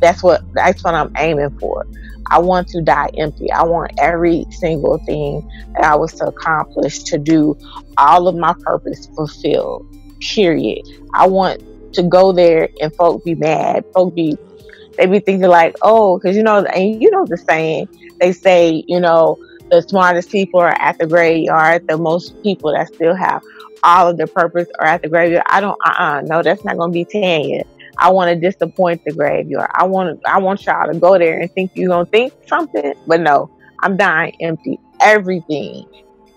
[0.00, 1.86] That's what that's what I'm aiming for.
[2.30, 3.50] I want to die empty.
[3.52, 7.56] I want every single thing that I was to accomplish to do
[7.98, 9.86] all of my purpose fulfilled.
[10.20, 10.86] Period.
[11.12, 11.62] I want
[11.94, 13.84] to go there and folk be mad.
[13.92, 14.36] Folk be
[14.96, 17.88] they be thinking like, oh, because you know, and you know the saying.
[18.20, 19.38] They say, you know,
[19.74, 21.86] the smartest people are at the graveyard.
[21.88, 23.42] The most people that still have
[23.82, 25.44] all of their purpose are at the graveyard.
[25.46, 25.78] I don't.
[25.86, 25.90] Uh.
[25.90, 27.64] Uh-uh, no, that's not gonna be Tanya.
[27.98, 29.70] I want to disappoint the graveyard.
[29.74, 30.20] I want.
[30.26, 33.50] I want y'all to go there and think you're gonna think something, but no.
[33.80, 34.78] I'm dying empty.
[35.00, 35.84] Everything,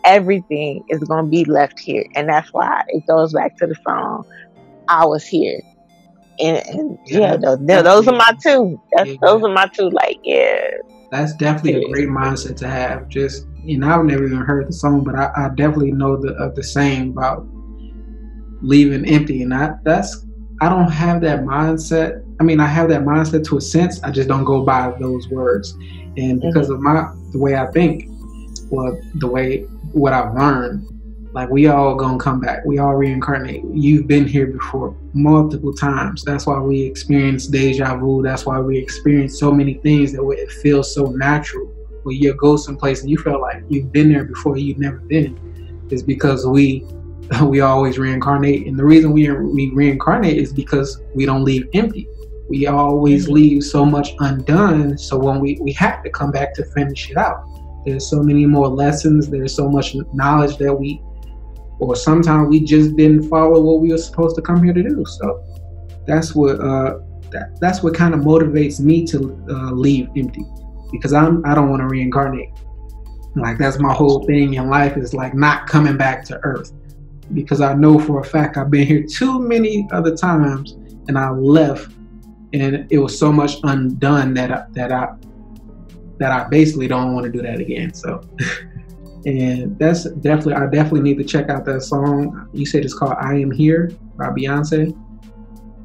[0.04, 4.26] everything is gonna be left here, and that's why it goes back to the song.
[4.90, 5.62] I was here.
[6.40, 8.80] And, and yeah, yeah those, those, are my two.
[8.92, 9.16] That's, yeah.
[9.22, 9.90] Those are my two.
[9.90, 10.70] Like, yeah,
[11.12, 13.08] that's definitely a great mindset to have.
[13.08, 16.34] Just you know, I've never even heard the song, but I, I definitely know the
[16.36, 17.46] of the same about
[18.62, 20.26] leaving empty, and I that's
[20.62, 22.24] I don't have that mindset.
[22.40, 24.02] I mean, I have that mindset to a sense.
[24.04, 25.72] I just don't go by those words,
[26.18, 26.88] and because mm-hmm.
[26.88, 28.06] of my the way I think,
[28.70, 29.62] well, the way
[29.94, 30.88] what I've learned,
[31.38, 32.66] like we all gonna come back.
[32.66, 33.64] We all reincarnate.
[33.72, 36.24] You've been here before multiple times.
[36.24, 38.24] That's why we experience deja vu.
[38.24, 41.68] That's why we experience so many things that it feels so natural.
[42.02, 45.38] When you go someplace and you feel like you've been there before, you've never been,
[45.92, 46.88] is because we
[47.44, 48.66] we always reincarnate.
[48.66, 52.08] And the reason we we reincarnate is because we don't leave empty.
[52.50, 53.34] We always mm-hmm.
[53.34, 54.98] leave so much undone.
[54.98, 57.44] So when we we have to come back to finish it out.
[57.86, 59.30] There's so many more lessons.
[59.30, 61.00] There's so much knowledge that we
[61.80, 65.06] or sometimes we just didn't follow what we were supposed to come here to do.
[65.06, 65.44] So
[66.06, 67.00] that's what uh,
[67.32, 70.46] that, that's what kind of motivates me to uh, leave empty
[70.92, 72.50] because I'm I don't want to reincarnate.
[73.36, 76.72] Like that's my whole thing in life is like not coming back to Earth
[77.34, 80.74] because I know for a fact I've been here too many other times
[81.08, 81.92] and I left
[82.54, 85.10] and it was so much undone that I, that I
[86.18, 87.94] that I basically don't want to do that again.
[87.94, 88.22] So.
[89.28, 92.50] and that's definitely I definitely need to check out that song.
[92.54, 94.98] You said it's called "I Am Here" by Beyonce.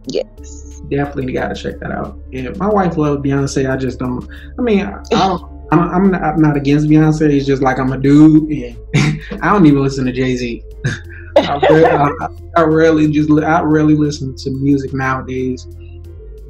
[0.07, 2.19] Yes, definitely got to check that out.
[2.33, 3.69] And my wife loves Beyonce.
[3.69, 4.29] I just don't.
[4.59, 7.33] I mean, I don't, I'm, I'm, not, I'm not against Beyonce.
[7.33, 8.79] It's just like I'm a dude, and
[9.43, 10.63] I don't even listen to Jay Z.
[11.37, 12.29] I, I,
[12.59, 15.67] I rarely just I rarely listen to music nowadays,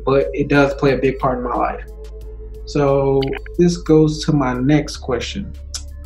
[0.04, 1.86] but it does play a big part in my life.
[2.66, 3.22] So
[3.56, 5.54] this goes to my next question.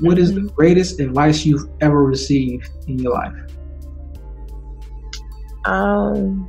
[0.00, 0.54] What is the mm-hmm.
[0.54, 3.32] greatest advice you've ever received in your life?
[5.64, 6.46] Um,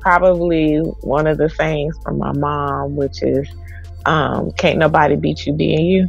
[0.00, 3.48] probably one of the things from my mom, which is,
[4.04, 6.08] um, "Can't nobody beat you being you."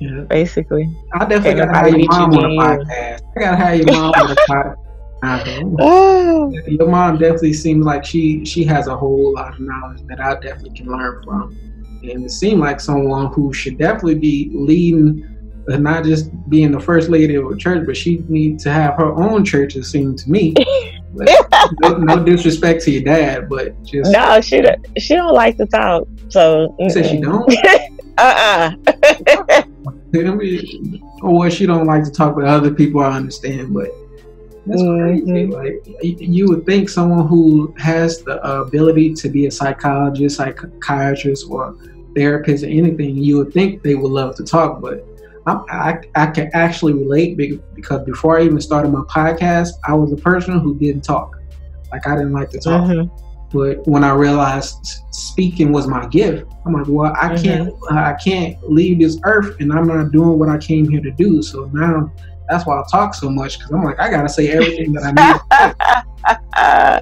[0.00, 0.24] Yeah.
[0.28, 3.20] Basically, I definitely gotta have your mom on the podcast.
[3.36, 4.76] I gotta have your mom on the podcast.
[5.24, 6.52] Oh.
[6.66, 10.34] Your mom definitely seems like she she has a whole lot of knowledge that I
[10.34, 11.56] definitely can learn from
[12.02, 15.28] and it seemed like someone who should definitely be leading
[15.70, 18.94] uh, not just being the first lady of a church, but she needs to have
[18.94, 19.76] her own church.
[19.76, 20.54] It seemed to me.
[21.82, 25.66] no, no, disrespect to your dad, but just no, she don't, she don't like to
[25.66, 26.08] talk.
[26.30, 27.48] So you said she don't.
[28.18, 29.62] uh uh-uh.
[30.14, 30.42] uh
[31.22, 33.00] or she don't like to talk with other people.
[33.00, 33.88] I understand, but
[34.66, 35.26] that's mm-hmm.
[35.26, 35.46] crazy.
[35.46, 41.76] Like you would think someone who has the ability to be a psychologist, psychiatrist, or
[42.14, 45.06] therapist or anything, you would think they would love to talk, but
[45.46, 50.16] I, I, can actually relate because before I even started my podcast, I was a
[50.16, 51.36] person who didn't talk.
[51.90, 52.82] Like I didn't like to talk.
[52.82, 53.12] Mm-hmm.
[53.52, 57.44] But when I realized speaking was my gift, I'm like, well, I mm-hmm.
[57.44, 61.10] can't, I can't leave this earth, and I'm not doing what I came here to
[61.10, 61.42] do.
[61.42, 62.12] So now
[62.48, 65.12] that's why I talk so much because I'm like I gotta say everything that I
[65.12, 65.40] need.
[66.54, 67.00] uh,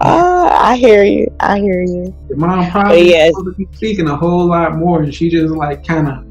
[0.00, 1.26] I hear you.
[1.40, 2.14] I hear you.
[2.28, 3.32] Your mom probably yes.
[3.56, 6.26] be speaking a whole lot more, and she just like kind of.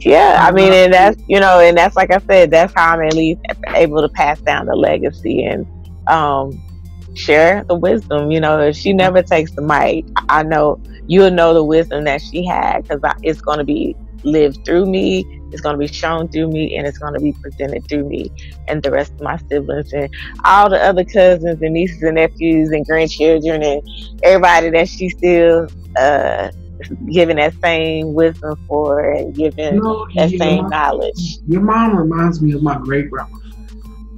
[0.00, 3.02] Yeah, I mean, and that's you know, and that's like I said, that's how I'm
[3.02, 3.40] at least
[3.74, 5.66] able to pass down the legacy and
[6.06, 6.62] um,
[7.14, 8.30] share the wisdom.
[8.30, 12.22] You know, if she never takes the mic, I know you'll know the wisdom that
[12.22, 15.24] she had because it's going to be lived through me,
[15.56, 18.30] it's going to be shown through me, and it's going to be presented through me
[18.68, 20.12] and the rest of my siblings and
[20.44, 23.82] all the other cousins and nieces and nephews and grandchildren and
[24.22, 25.66] everybody that she's still
[25.98, 26.50] uh,
[27.10, 31.38] giving that same wisdom for and giving you know, that same mom, knowledge.
[31.46, 33.38] Your mom reminds me of my great grandma.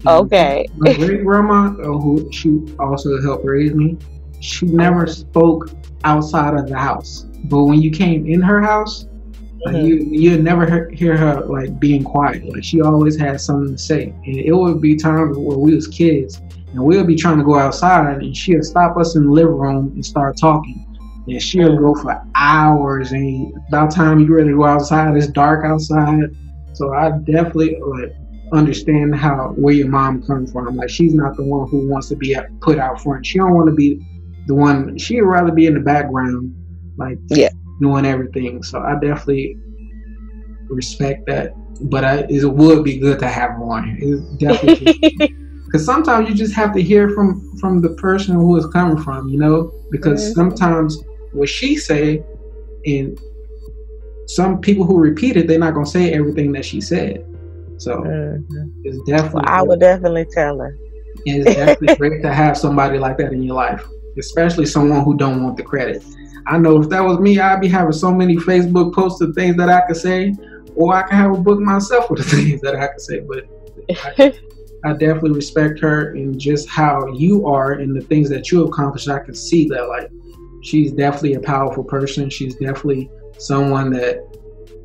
[0.05, 0.67] Okay.
[0.77, 3.97] My great grandma, uh, who she also helped raise me,
[4.41, 5.71] she never spoke
[6.03, 7.27] outside of the house.
[7.45, 9.07] But when you came in her house,
[9.67, 9.87] mm-hmm.
[9.87, 12.45] you you'd never hear her like being quiet.
[12.45, 14.15] Like she always had something to say.
[14.25, 16.41] And it would be times where we was kids
[16.73, 19.93] and we'll be trying to go outside and she'll stop us in the living room
[19.95, 20.85] and start talking.
[21.27, 25.65] And she'll go for hours and about time you ready to go outside, it's dark
[25.65, 26.25] outside.
[26.73, 28.15] So I definitely like
[28.53, 30.77] understand how where your mom comes from.
[30.77, 33.27] Like she's not the one who wants to be put out front.
[33.27, 34.01] She don't want to be
[34.47, 34.97] the one.
[34.97, 36.55] She'd rather be in the background,
[36.97, 38.63] like yeah, doing everything.
[38.63, 39.57] So I definitely
[40.69, 41.53] respect that.
[41.83, 43.97] But I, it would be good to have one.
[44.01, 45.35] It's definitely
[45.67, 49.29] because sometimes you just have to hear from from the person who is coming from.
[49.29, 50.35] You know, because mm-hmm.
[50.35, 50.99] sometimes
[51.33, 52.25] what she say
[52.85, 53.19] and
[54.27, 57.25] some people who repeat it, they're not gonna say everything that she said.
[57.79, 58.71] So mm-hmm.
[58.85, 59.43] it's definitely.
[59.45, 60.77] Well, I would definitely tell her.
[61.25, 63.87] It's definitely great to have somebody like that in your life,
[64.19, 66.03] especially someone who don't want the credit.
[66.49, 69.57] I know if that was me, I'd be having so many Facebook posts of things
[69.57, 70.35] that I could say,
[70.75, 73.21] or I could have a book myself with the things that I could say.
[73.21, 73.45] But
[74.19, 74.33] I,
[74.85, 79.09] I definitely respect her and just how you are and the things that you accomplished.
[79.09, 80.11] I can see that like
[80.63, 82.31] she's definitely a powerful person.
[82.31, 84.25] She's definitely someone that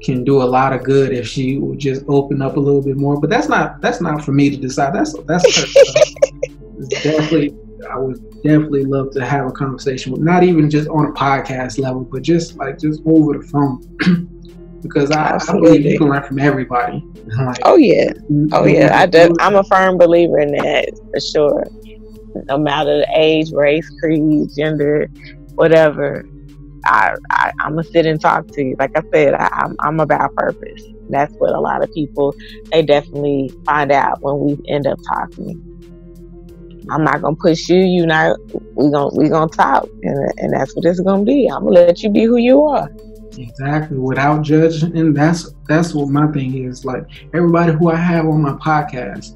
[0.04, 2.98] can do a lot of good if she would just open up a little bit
[2.98, 3.20] more.
[3.20, 4.94] But that's not that's not for me to decide.
[4.94, 5.74] That's that's
[6.90, 11.12] definitely I would definitely love to have a conversation with not even just on a
[11.12, 13.82] podcast level, but just like just over the phone.
[14.84, 17.04] because I, I, believe you can learn from everybody.
[17.38, 18.12] like, oh yeah,
[18.52, 18.98] oh yeah.
[18.98, 21.66] I do, I'm a firm believer in that for sure.
[22.48, 25.08] No matter the age, race, creed, gender,
[25.56, 26.26] whatever.
[26.86, 28.76] I, I am gonna sit and talk to you.
[28.78, 30.84] Like I said, I, I'm I'm about purpose.
[31.10, 32.36] That's what a lot of people
[32.72, 35.73] they definitely find out when we end up talking.
[36.90, 37.80] I'm not gonna push you.
[37.80, 38.38] You not.
[38.76, 41.48] We gonna we gonna talk, and and that's what it's gonna be.
[41.48, 42.90] I'm gonna let you be who you are.
[43.38, 46.86] Exactly, without judging, and that's that's what my thing is.
[46.86, 49.36] Like everybody who I have on my podcast,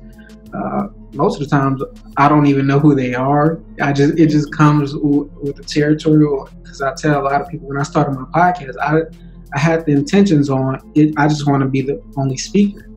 [0.53, 1.81] uh, most of the times
[2.17, 3.59] I don't even know who they are.
[3.81, 6.25] I just it just comes with the territory.
[6.61, 9.01] Because I tell a lot of people when I started my podcast, I
[9.55, 11.13] I had the intentions on it.
[11.17, 12.87] I just want to be the only speaker.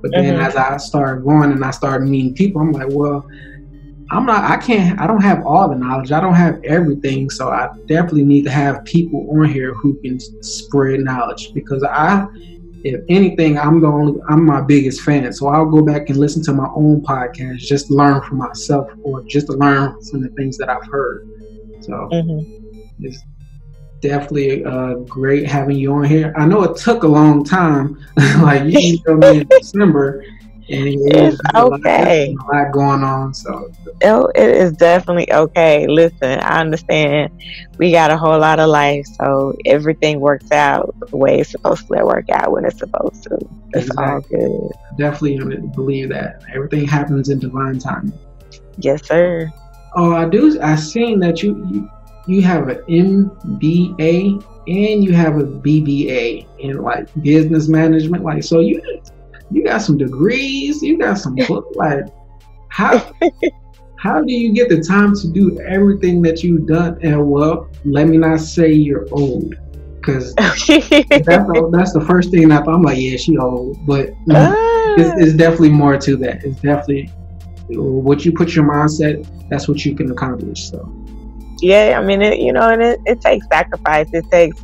[0.00, 0.42] But then mm-hmm.
[0.42, 3.28] as I started going and I started meeting people, I'm like, well,
[4.10, 4.44] I'm not.
[4.44, 4.98] I can't.
[5.00, 6.12] I don't have all the knowledge.
[6.12, 7.28] I don't have everything.
[7.30, 12.26] So I definitely need to have people on here who can spread knowledge because I
[12.84, 15.32] if anything, I'm the only, I'm my biggest fan.
[15.32, 19.22] So I'll go back and listen to my own podcast just learn for myself or
[19.24, 21.28] just to learn from the things that I've heard.
[21.80, 23.04] So mm-hmm.
[23.04, 23.18] it's
[24.00, 26.32] definitely uh, great having you on here.
[26.36, 27.98] I know it took a long time,
[28.40, 30.24] like you told me in December,
[30.68, 32.34] it's okay.
[32.34, 33.70] A lot, going on, so
[34.04, 35.86] oh, it is definitely okay.
[35.86, 37.32] Listen, I understand.
[37.78, 41.88] We got a whole lot of life, so everything works out the way it's supposed
[41.88, 43.38] to work out when it's supposed to.
[43.72, 44.44] It's exactly.
[44.44, 44.98] all good.
[44.98, 48.12] Definitely believe that everything happens in divine time.
[48.76, 49.50] Yes, sir.
[49.94, 50.60] Oh, I do.
[50.60, 51.90] I seen that you you,
[52.26, 58.22] you have an MBA and you have a BBA in like business management.
[58.22, 58.82] Like, so you
[59.50, 61.66] you got some degrees, you got some book.
[61.74, 62.04] like,
[62.68, 63.12] how
[63.96, 66.98] how do you get the time to do everything that you've done?
[67.02, 69.54] And well, let me not say you're old,
[69.96, 72.74] because that's, the, that's the first thing I thought.
[72.74, 74.54] I'm like, yeah, she old, but uh.
[74.98, 76.44] it's, it's definitely more to that.
[76.44, 77.06] It's definitely
[77.68, 79.26] what you put your mindset.
[79.50, 80.70] That's what you can accomplish.
[80.70, 80.94] So.
[81.60, 84.08] Yeah, I mean, it, you know, and it, it takes sacrifice.
[84.12, 84.62] It takes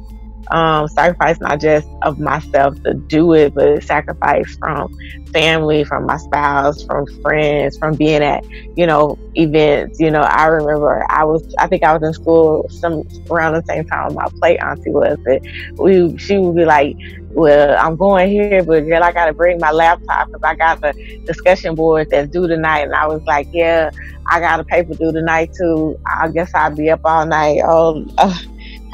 [0.51, 4.89] um, sacrifice not just of myself to do it, but sacrifice from
[5.33, 8.45] family, from my spouse, from friends, from being at,
[8.77, 9.99] you know, events.
[9.99, 13.63] You know, I remember I was, I think I was in school some around the
[13.69, 15.17] same time my play auntie was.
[15.25, 15.41] But
[15.79, 16.97] we, she would be like,
[17.31, 20.81] well, I'm going here, but girl, I got to bring my laptop because I got
[20.81, 20.95] the
[21.27, 22.83] discussion board that's due tonight.
[22.83, 23.91] And I was like, yeah,
[24.31, 25.97] I got a paper due tonight too.
[26.07, 27.61] I guess I'll be up all night.
[27.65, 28.39] Oh, uh,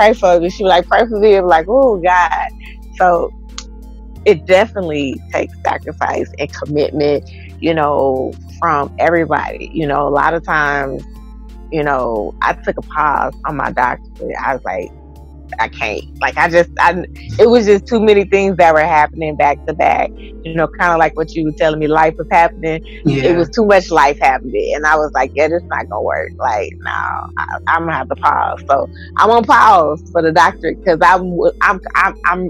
[0.00, 0.48] pray for me.
[0.48, 1.34] She was like, pray for me.
[1.34, 2.48] I'm like, oh God.
[2.96, 3.30] So
[4.24, 7.28] it definitely takes sacrifice and commitment,
[7.60, 9.70] you know, from everybody.
[9.74, 11.04] You know, a lot of times,
[11.70, 14.36] you know, I took a pause on my doctorate.
[14.42, 14.88] I was like,
[15.58, 16.04] I can't.
[16.20, 17.04] Like I just, I,
[17.38, 20.10] it was just too many things that were happening back to back.
[20.16, 22.84] You know, kind of like what you were telling me, life was happening.
[23.04, 23.24] Yeah.
[23.24, 26.32] It was too much life happening, and I was like, yeah, this not gonna work.
[26.36, 28.62] Like, no, I, am gonna have to pause.
[28.68, 32.48] So I'm gonna pause for the doctor because I'm, I'm, I'm, I'm,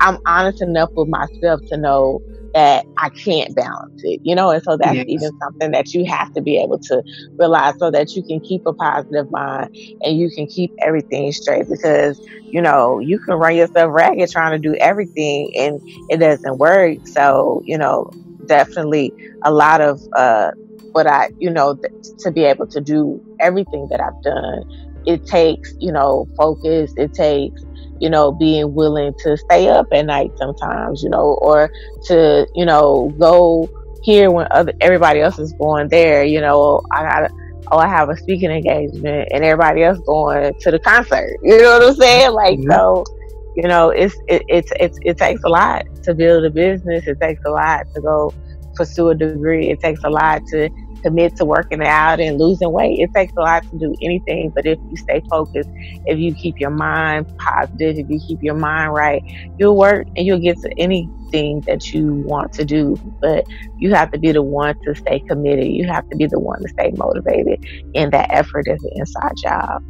[0.00, 2.22] I'm honest enough with myself to know
[2.54, 5.06] that I can't balance it, you know, and so that's yes.
[5.06, 7.02] even something that you have to be able to
[7.38, 9.68] realize so that you can keep a positive mind
[10.02, 12.20] and you can keep everything straight because,
[12.50, 16.98] you know, you can run yourself ragged trying to do everything and it doesn't work.
[17.06, 18.10] So, you know,
[18.44, 20.50] definitely a lot of, uh,
[20.92, 24.62] what I, you know, th- to be able to do everything that I've done,
[25.04, 27.62] it takes, you know, focus, it takes,
[28.00, 31.70] you know, being willing to stay up at night sometimes, you know, or
[32.04, 33.68] to, you know, go
[34.02, 37.30] here when other everybody else is going there, you know, I got
[37.70, 41.36] oh, I have a speaking engagement and everybody else going to the concert.
[41.42, 42.32] You know what I'm saying?
[42.32, 42.70] Like mm-hmm.
[42.70, 43.04] so,
[43.56, 47.06] you know, it's it, it's it's it takes a lot to build a business.
[47.06, 48.32] It takes a lot to go
[48.74, 49.70] pursue a degree.
[49.70, 50.68] It takes a lot to
[51.02, 52.98] commit to working out and losing weight.
[52.98, 55.68] It takes a lot to do anything, but if you stay focused,
[56.06, 59.22] if you keep your mind positive, if you keep your mind right,
[59.58, 62.96] you'll work and you'll get to anything that you want to do.
[63.20, 63.46] But
[63.78, 65.66] you have to be the one to stay committed.
[65.66, 69.32] You have to be the one to stay motivated, and that effort is an inside
[69.42, 69.82] job.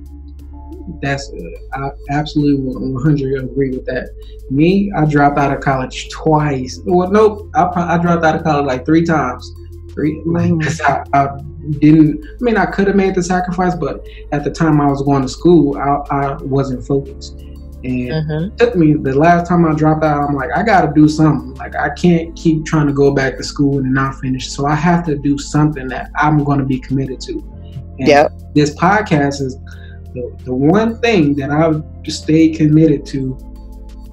[1.02, 1.30] That's
[1.74, 4.08] I absolutely 100 agree with that.
[4.50, 6.80] Me, I dropped out of college twice.
[6.84, 9.48] Well, nope, I, I dropped out of college like three times
[9.92, 10.22] three.
[10.24, 11.28] Like, cause I, I
[11.80, 12.24] didn't.
[12.24, 15.22] I mean, I could have made the sacrifice, but at the time I was going
[15.22, 17.40] to school, I, I wasn't focused.
[17.82, 18.52] And mm-hmm.
[18.52, 21.08] it took me the last time I dropped out, I'm like, I got to do
[21.08, 21.54] something.
[21.54, 24.50] Like, I can't keep trying to go back to school and not finish.
[24.50, 27.38] So I have to do something that I'm going to be committed to.
[27.98, 28.32] And yep.
[28.54, 29.56] This podcast is
[30.12, 31.82] the, the one thing that I've
[32.12, 33.49] stayed committed to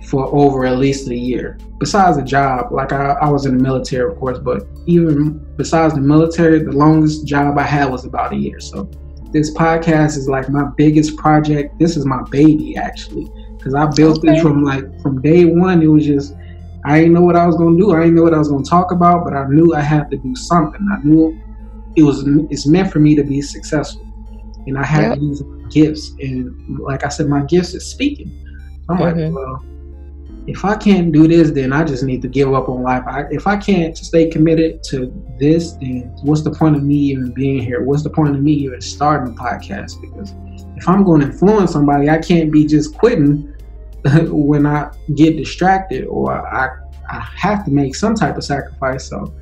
[0.08, 1.58] for over at least a year.
[1.80, 5.96] Besides the job, like I, I was in the military, of course, but even besides
[5.96, 8.60] the military, the longest job I had was about a year.
[8.62, 8.90] So
[9.32, 11.78] this podcast is like my biggest project.
[11.78, 14.30] This is my baby, actually, because I built okay.
[14.32, 15.82] this from like from day one.
[15.82, 16.34] It was just
[16.86, 17.92] I didn't know what I was gonna do.
[17.92, 20.18] I didn't know what I was gonna talk about, but I knew I had to
[20.18, 20.88] do something.
[20.90, 21.38] I knew
[21.98, 24.08] it was it's meant for me to be successful,
[24.68, 25.16] and I had yep.
[25.16, 26.16] to use my gifts.
[26.22, 28.32] And like I said, my gifts is speaking.
[28.88, 29.20] I'm mm-hmm.
[29.20, 29.77] like, well
[30.48, 33.04] if I can't do this, then I just need to give up on life.
[33.06, 37.34] I, if I can't stay committed to this, then what's the point of me even
[37.34, 37.84] being here?
[37.84, 40.00] What's the point of me even starting a podcast?
[40.00, 40.34] Because
[40.78, 43.54] if I'm going to influence somebody, I can't be just quitting
[44.30, 46.70] when I get distracted or I,
[47.10, 49.10] I have to make some type of sacrifice.
[49.10, 49.34] So,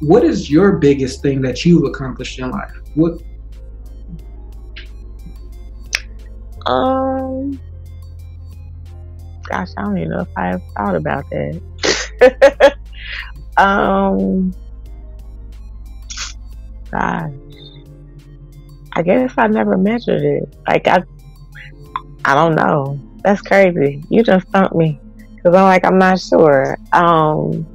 [0.00, 2.72] what is your biggest thing that you've accomplished in life?
[2.94, 3.22] What?
[6.66, 7.60] Um
[9.50, 12.76] gosh, I don't even know if I have thought about that.
[13.56, 14.52] um,
[16.90, 17.32] gosh,
[18.92, 20.54] I guess I never measured it.
[20.68, 21.02] Like I,
[22.24, 22.98] I don't know.
[23.22, 24.02] That's crazy.
[24.08, 25.00] You just stumped me
[25.36, 26.78] because I'm like I'm not sure.
[26.92, 27.66] Um,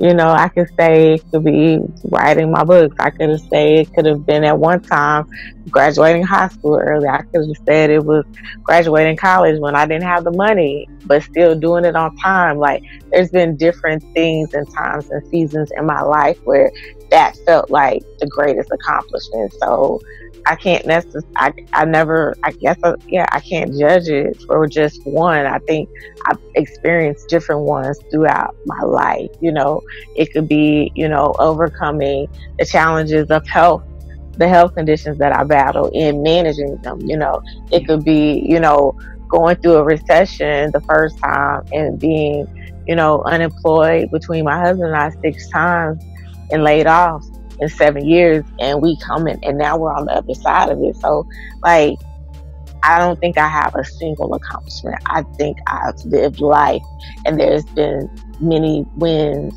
[0.00, 2.94] you know, I could say it could be writing my books.
[3.00, 5.24] I could have said it could have been at one time
[5.70, 7.08] graduating high school early.
[7.08, 8.24] I could have said it was
[8.62, 12.58] graduating college when I didn't have the money, but still doing it on time.
[12.58, 16.70] Like there's been different things and times and seasons in my life where
[17.10, 19.52] that felt like the greatest accomplishment.
[19.60, 20.00] So
[20.48, 24.66] I can't necessarily, I, I never, I guess, uh, yeah, I can't judge it for
[24.66, 25.44] just one.
[25.44, 25.90] I think
[26.24, 29.30] I've experienced different ones throughout my life.
[29.42, 29.82] You know,
[30.16, 32.28] it could be, you know, overcoming
[32.58, 33.84] the challenges of health,
[34.38, 37.02] the health conditions that I battle in managing them.
[37.02, 42.00] You know, it could be, you know, going through a recession the first time and
[42.00, 42.46] being,
[42.86, 46.02] you know, unemployed between my husband and I six times
[46.50, 47.22] and laid off
[47.60, 50.96] in seven years and we coming and now we're on the other side of it.
[50.96, 51.26] So
[51.62, 51.98] like
[52.82, 54.96] I don't think I have a single accomplishment.
[55.06, 56.82] I think I've lived life,
[57.26, 58.08] and there's been
[58.40, 59.54] many wins,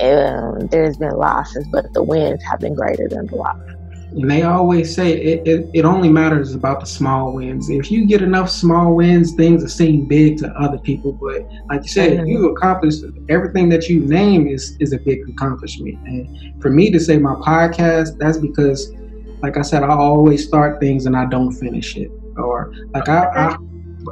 [0.00, 3.77] and there's been losses, but the wins have been greater than the losses.
[4.10, 7.68] And they always say it, it, it, only matters about the small wins.
[7.68, 11.12] If you get enough small wins, things are seem big to other people.
[11.12, 12.26] But like you said, mm-hmm.
[12.26, 15.98] you accomplished everything that you name is is a big accomplishment.
[16.06, 18.92] And for me to say my podcast, that's because,
[19.42, 22.10] like I said, I always start things and I don't finish it.
[22.36, 23.56] Or like I, I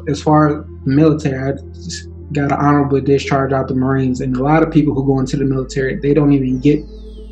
[0.08, 4.42] as far as military, I just got an honorable discharge out the Marines, and a
[4.42, 6.84] lot of people who go into the military, they don't even get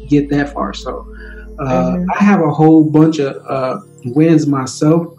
[0.09, 0.73] get that far.
[0.73, 1.14] So
[1.57, 2.11] mm-hmm.
[2.11, 5.15] I have a whole bunch of uh, wins myself,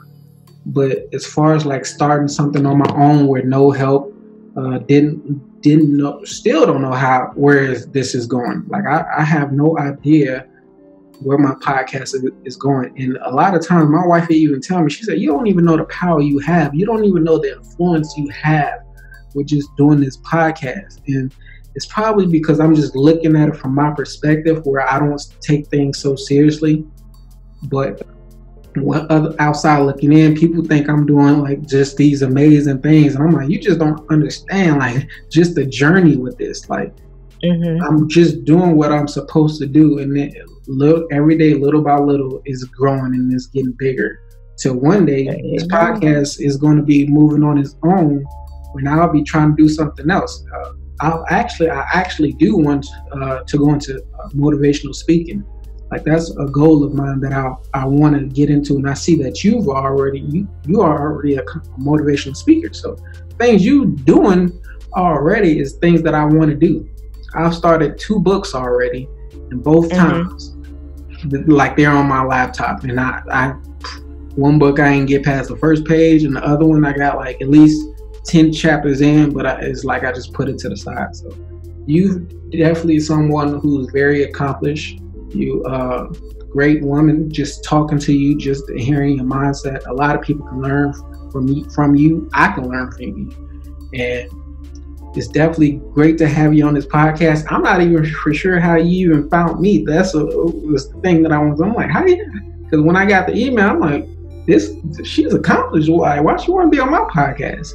[0.65, 4.13] but as far as like starting something on my own with no help,
[4.57, 8.63] uh, didn't didn't know, still don't know how where is this is going.
[8.67, 10.47] Like I, I have no idea
[11.21, 12.93] where my podcast is, is going.
[13.01, 15.65] And a lot of times, my wife even tell me, she said, "You don't even
[15.65, 16.75] know the power you have.
[16.75, 18.79] You don't even know the influence you have
[19.33, 21.33] with just doing this podcast." And
[21.75, 25.67] it's probably because I'm just looking at it from my perspective where I don't take
[25.67, 26.85] things so seriously.
[27.63, 28.01] But
[28.75, 33.15] what other outside looking in, people think I'm doing like just these amazing things.
[33.15, 36.69] And I'm like, you just don't understand like just the journey with this.
[36.69, 36.93] Like
[37.43, 37.83] mm-hmm.
[37.83, 39.99] I'm just doing what I'm supposed to do.
[39.99, 40.31] And then
[40.67, 44.21] little every day, little by little, is growing and it's getting bigger.
[44.57, 48.23] Till one day this podcast is going to be moving on its own
[48.71, 50.41] when I'll be trying to do something else.
[50.55, 50.71] Uh,
[51.01, 55.43] I actually I actually do want uh, to go into uh, motivational speaking.
[55.91, 58.93] Like that's a goal of mine that I I want to get into, and I
[58.93, 61.43] see that you've already you you are already a
[61.79, 62.73] motivational speaker.
[62.73, 62.97] So
[63.37, 64.59] things you doing
[64.93, 66.89] already is things that I want to do.
[67.35, 69.07] I've started two books already,
[69.51, 70.23] and both mm-hmm.
[70.23, 70.55] times,
[71.47, 73.47] like they're on my laptop, and I I
[74.35, 77.17] one book I didn't get past the first page, and the other one I got
[77.17, 77.94] like at least
[78.25, 81.15] 10 chapters in, but I, it's like I just put it to the side.
[81.15, 81.35] So
[81.85, 82.19] you
[82.51, 84.99] definitely someone who's very accomplished.
[85.29, 86.07] You uh
[86.49, 89.85] great woman just talking to you, just hearing your mindset.
[89.87, 90.93] A lot of people can learn
[91.31, 92.29] from you from you.
[92.33, 93.89] I can learn from you.
[93.93, 94.29] And
[95.15, 97.45] it's definitely great to have you on this podcast.
[97.49, 99.83] I'm not even for sure how you even found me.
[99.85, 101.61] That's a, was the thing that I was.
[101.61, 102.25] I'm like, how you?
[102.63, 104.07] Because when I got the email, I'm like,
[104.45, 104.73] this
[105.03, 105.89] she's accomplished.
[105.89, 106.19] Why?
[106.19, 107.73] Why she want to be on my podcast?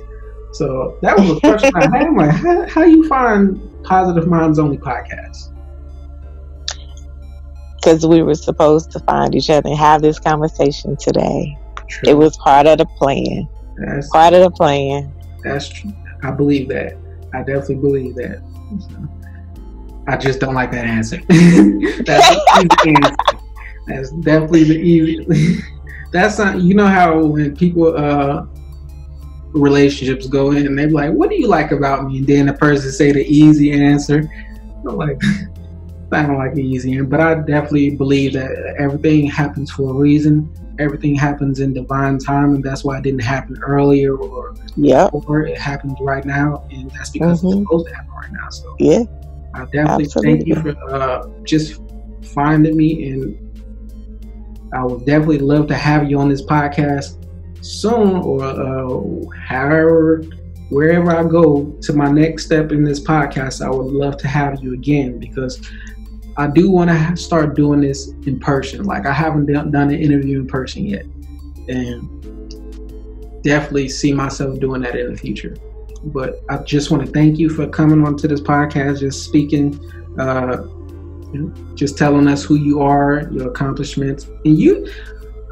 [0.52, 2.06] So that was a question I had.
[2.06, 5.52] I'm like, how, how you find Positive Minds Only podcast?
[7.76, 11.56] Because we were supposed to find each other and have this conversation today.
[11.88, 12.10] True.
[12.10, 13.48] It was part of the plan.
[13.76, 15.12] That's part of the plan.
[15.42, 15.92] That's true.
[16.22, 16.96] I believe that.
[17.32, 18.42] I definitely believe that.
[20.06, 21.20] I just don't like that answer.
[22.04, 23.16] that's answer.
[23.86, 25.62] That's definitely the easy.
[26.12, 26.60] that's not.
[26.60, 28.46] You know how when people uh
[29.52, 32.18] relationships go in and they're like, What do you like about me?
[32.18, 34.28] And then the person say the easy answer.
[34.86, 35.20] I'm like
[36.12, 39.94] I don't like the easy answer, but I definitely believe that everything happens for a
[39.94, 40.52] reason.
[40.78, 45.42] Everything happens in divine time, and that's why it didn't happen earlier or yeah, or
[45.42, 47.58] it happens right now, and that's because mm-hmm.
[47.58, 48.48] it's supposed to happen right now.
[48.48, 49.02] So yeah,
[49.54, 50.36] I definitely Absolutely.
[50.36, 51.80] thank you for uh, just
[52.34, 57.19] finding me, and I would definitely love to have you on this podcast
[57.60, 60.24] soon or uh, however
[60.70, 64.62] wherever I go to my next step in this podcast, I would love to have
[64.62, 65.60] you again because
[66.36, 68.84] I do want to start doing this in person.
[68.84, 71.04] Like I haven't done, an interview in person yet,
[71.68, 75.56] and definitely see myself doing that in the future.
[76.04, 79.78] But I just want to thank you for coming onto this podcast, just speaking,
[80.18, 80.66] uh,
[81.74, 84.88] just telling us who you are, your accomplishments, and you.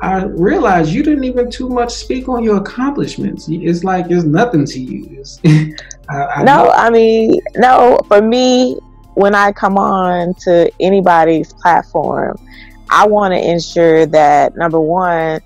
[0.00, 3.48] I realized you didn't even too much speak on your accomplishments.
[3.48, 5.24] It's like it's nothing to you.
[6.08, 6.70] I, I no, know.
[6.70, 7.98] I mean, no.
[8.06, 8.78] For me,
[9.14, 12.36] when I come on to anybody's platform,
[12.90, 15.40] I want to ensure that number one,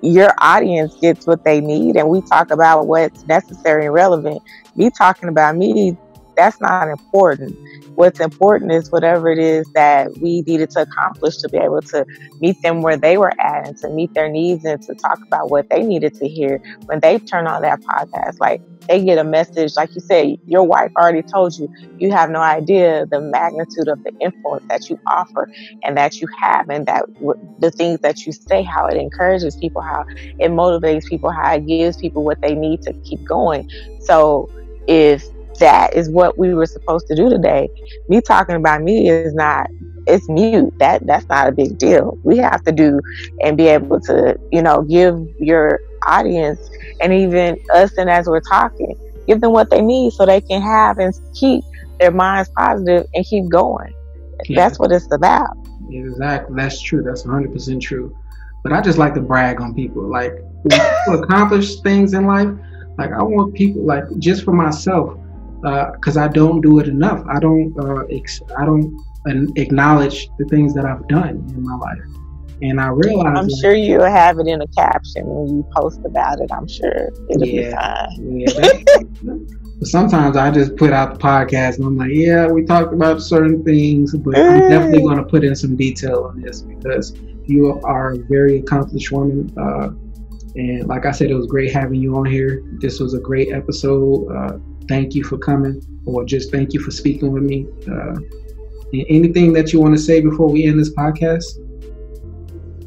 [0.00, 4.42] your audience gets what they need, and we talk about what's necessary and relevant.
[4.74, 5.96] Me talking about me,
[6.36, 7.56] that's not important
[7.94, 12.04] what's important is whatever it is that we needed to accomplish to be able to
[12.40, 15.50] meet them where they were at and to meet their needs and to talk about
[15.50, 18.34] what they needed to hear when they turn on that podcast.
[18.40, 21.68] Like they get a message, like you said, your wife already told you,
[21.98, 25.48] you have no idea the magnitude of the influence that you offer
[25.84, 27.04] and that you have, and that
[27.58, 30.04] the things that you say, how it encourages people, how
[30.38, 33.64] it motivates people, how it gives people what they need to keep going.
[33.98, 34.48] So
[34.86, 35.24] if
[35.56, 37.68] that is what we were supposed to do today.
[38.08, 39.68] Me talking about me is not
[40.06, 40.72] it's mute.
[40.78, 42.18] That that's not a big deal.
[42.22, 43.00] We have to do
[43.42, 46.60] and be able to, you know, give your audience
[47.00, 48.96] and even us and as we're talking,
[49.26, 51.64] give them what they need so they can have and keep
[51.98, 53.92] their minds positive and keep going.
[54.44, 54.56] Yeah.
[54.56, 55.56] That's what it's about.
[55.90, 56.56] Exactly.
[56.56, 57.02] That's true.
[57.02, 58.16] That's 100% true.
[58.62, 60.08] But I just like to brag on people.
[60.08, 60.34] Like,
[60.68, 62.48] to accomplish things in life,
[62.98, 65.18] like, I want people, like, just for myself,
[65.66, 67.24] because uh, I don't do it enough.
[67.28, 68.96] I don't, uh, ex- I don't
[69.56, 71.98] acknowledge the things that I've done in my life.
[72.62, 76.40] And I realize I'm sure you'll have it in a caption when you post about
[76.40, 76.50] it.
[76.52, 79.20] I'm sure it'll yeah, be fine.
[79.22, 79.34] Yeah,
[79.82, 83.62] sometimes I just put out the podcast and I'm like, yeah, we talked about certain
[83.64, 87.14] things, but I'm definitely going to put in some detail on this because
[87.44, 89.52] you are a very accomplished woman.
[89.58, 89.90] Uh,
[90.54, 92.62] and like I said, it was great having you on here.
[92.80, 94.32] This was a great episode.
[94.32, 94.58] Uh,
[94.88, 97.66] thank you for coming, or just thank you for speaking with me.
[97.90, 98.14] Uh,
[99.08, 101.44] anything that you want to say before we end this podcast?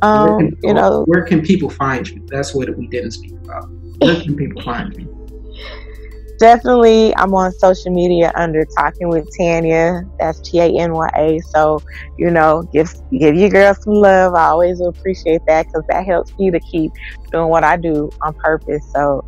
[0.02, 2.24] Um, can, you know, where can people find you?
[2.30, 3.70] That's what we didn't speak about.
[4.00, 5.20] Where can people find you?
[6.40, 10.02] definitely I'm on social media under talking with Tanya.
[10.20, 11.40] That's T A N Y A.
[11.50, 11.80] So,
[12.18, 14.34] you know, give give your girl some love.
[14.34, 16.92] I always appreciate that because that helps me to keep
[17.32, 18.90] doing what I do on purpose.
[18.94, 19.24] So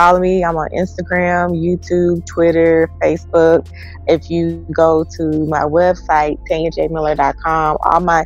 [0.00, 0.42] follow me.
[0.42, 3.68] I'm on Instagram, YouTube, Twitter, Facebook.
[4.06, 8.24] If you go to my website, tanyajmiller.com, all my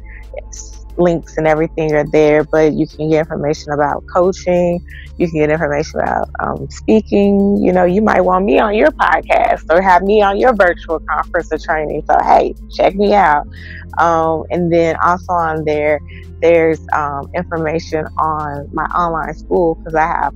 [0.97, 4.87] links and everything are there, but you can get information about coaching.
[5.19, 7.57] You can get information about um, speaking.
[7.61, 11.01] You know, you might want me on your podcast or have me on your virtual
[11.01, 12.05] conference or training.
[12.07, 13.49] So, hey, check me out.
[13.99, 15.99] Um, and then also on there,
[16.41, 20.35] there's um, information on my online school because I have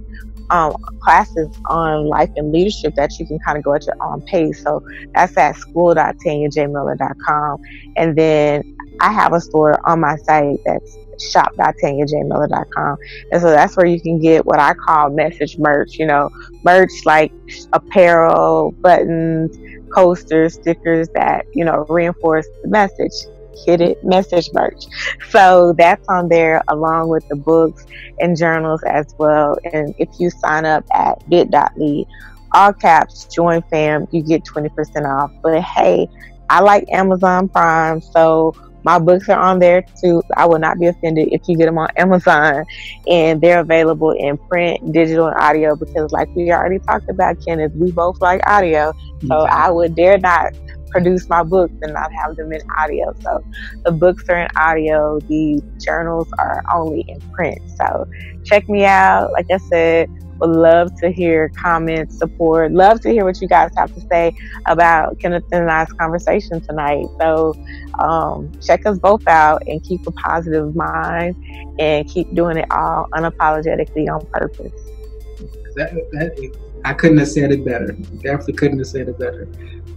[0.50, 4.20] um, classes on life and leadership that you can kind of go at your own
[4.22, 4.62] pace.
[4.62, 4.82] So
[5.14, 7.58] that's at school.tanyajmiller.com.
[7.96, 12.96] And then I have a store on my site that's shop.tanyajmiller.com.
[13.32, 16.30] And so that's where you can get what I call message merch, you know,
[16.64, 17.32] merch like
[17.72, 19.56] apparel, buttons,
[19.92, 23.12] coasters, stickers that, you know, reinforce the message.
[23.66, 24.84] Hit it message merch.
[25.30, 27.86] So that's on there along with the books
[28.20, 29.58] and journals as well.
[29.72, 32.04] And if you sign up at bit.ly,
[32.52, 34.70] all caps, join fam, you get 20%
[35.06, 35.30] off.
[35.42, 36.08] But hey,
[36.50, 38.54] I like Amazon Prime, so
[38.84, 40.22] my books are on there too.
[40.36, 42.64] I will not be offended if you get them on Amazon
[43.06, 47.72] and they're available in print, digital, and audio because, like we already talked about, Kenneth,
[47.74, 48.92] we both like audio.
[49.22, 49.52] So mm-hmm.
[49.52, 50.54] I would dare not
[50.90, 53.12] produce my books and not have them in audio.
[53.24, 53.40] So
[53.84, 57.58] the books are in audio, the journals are only in print.
[57.76, 58.06] So
[58.44, 59.30] check me out.
[59.32, 60.08] Like I said,
[60.40, 64.32] would love to hear comments, support, love to hear what you guys have to say
[64.66, 67.06] about Kenneth and I's conversation tonight.
[67.20, 67.54] So
[67.98, 71.34] um, check us both out and keep a positive mind
[71.78, 74.72] and keep doing it all unapologetically on purpose.
[75.76, 76.50] That, that,
[76.84, 77.92] I couldn't have said it better.
[78.22, 79.48] Definitely couldn't have said it better.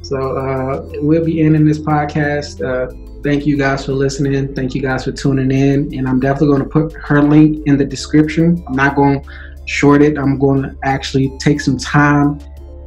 [0.02, 2.62] So uh, we'll be ending this podcast.
[2.62, 2.92] Uh,
[3.24, 4.54] thank you guys for listening.
[4.54, 5.94] Thank you guys for tuning in.
[5.98, 8.64] And I'm definitely going to put her link in the description.
[8.68, 9.30] I'm not going to
[9.66, 10.18] short it.
[10.18, 12.40] I'm going to actually take some time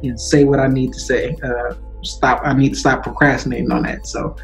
[0.03, 1.35] and say what I need to say.
[1.43, 2.41] Uh, stop.
[2.43, 4.05] I need to stop procrastinating on that.
[4.05, 4.35] So,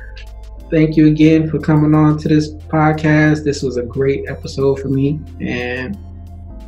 [0.72, 3.44] thank you again for coming on to this podcast.
[3.44, 5.98] This was a great episode for me, and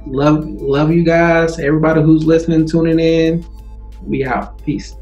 [0.05, 1.59] love love you guys.
[1.59, 3.45] Everybody who's listening, tuning in.
[4.01, 4.63] We out.
[4.63, 4.95] Peace.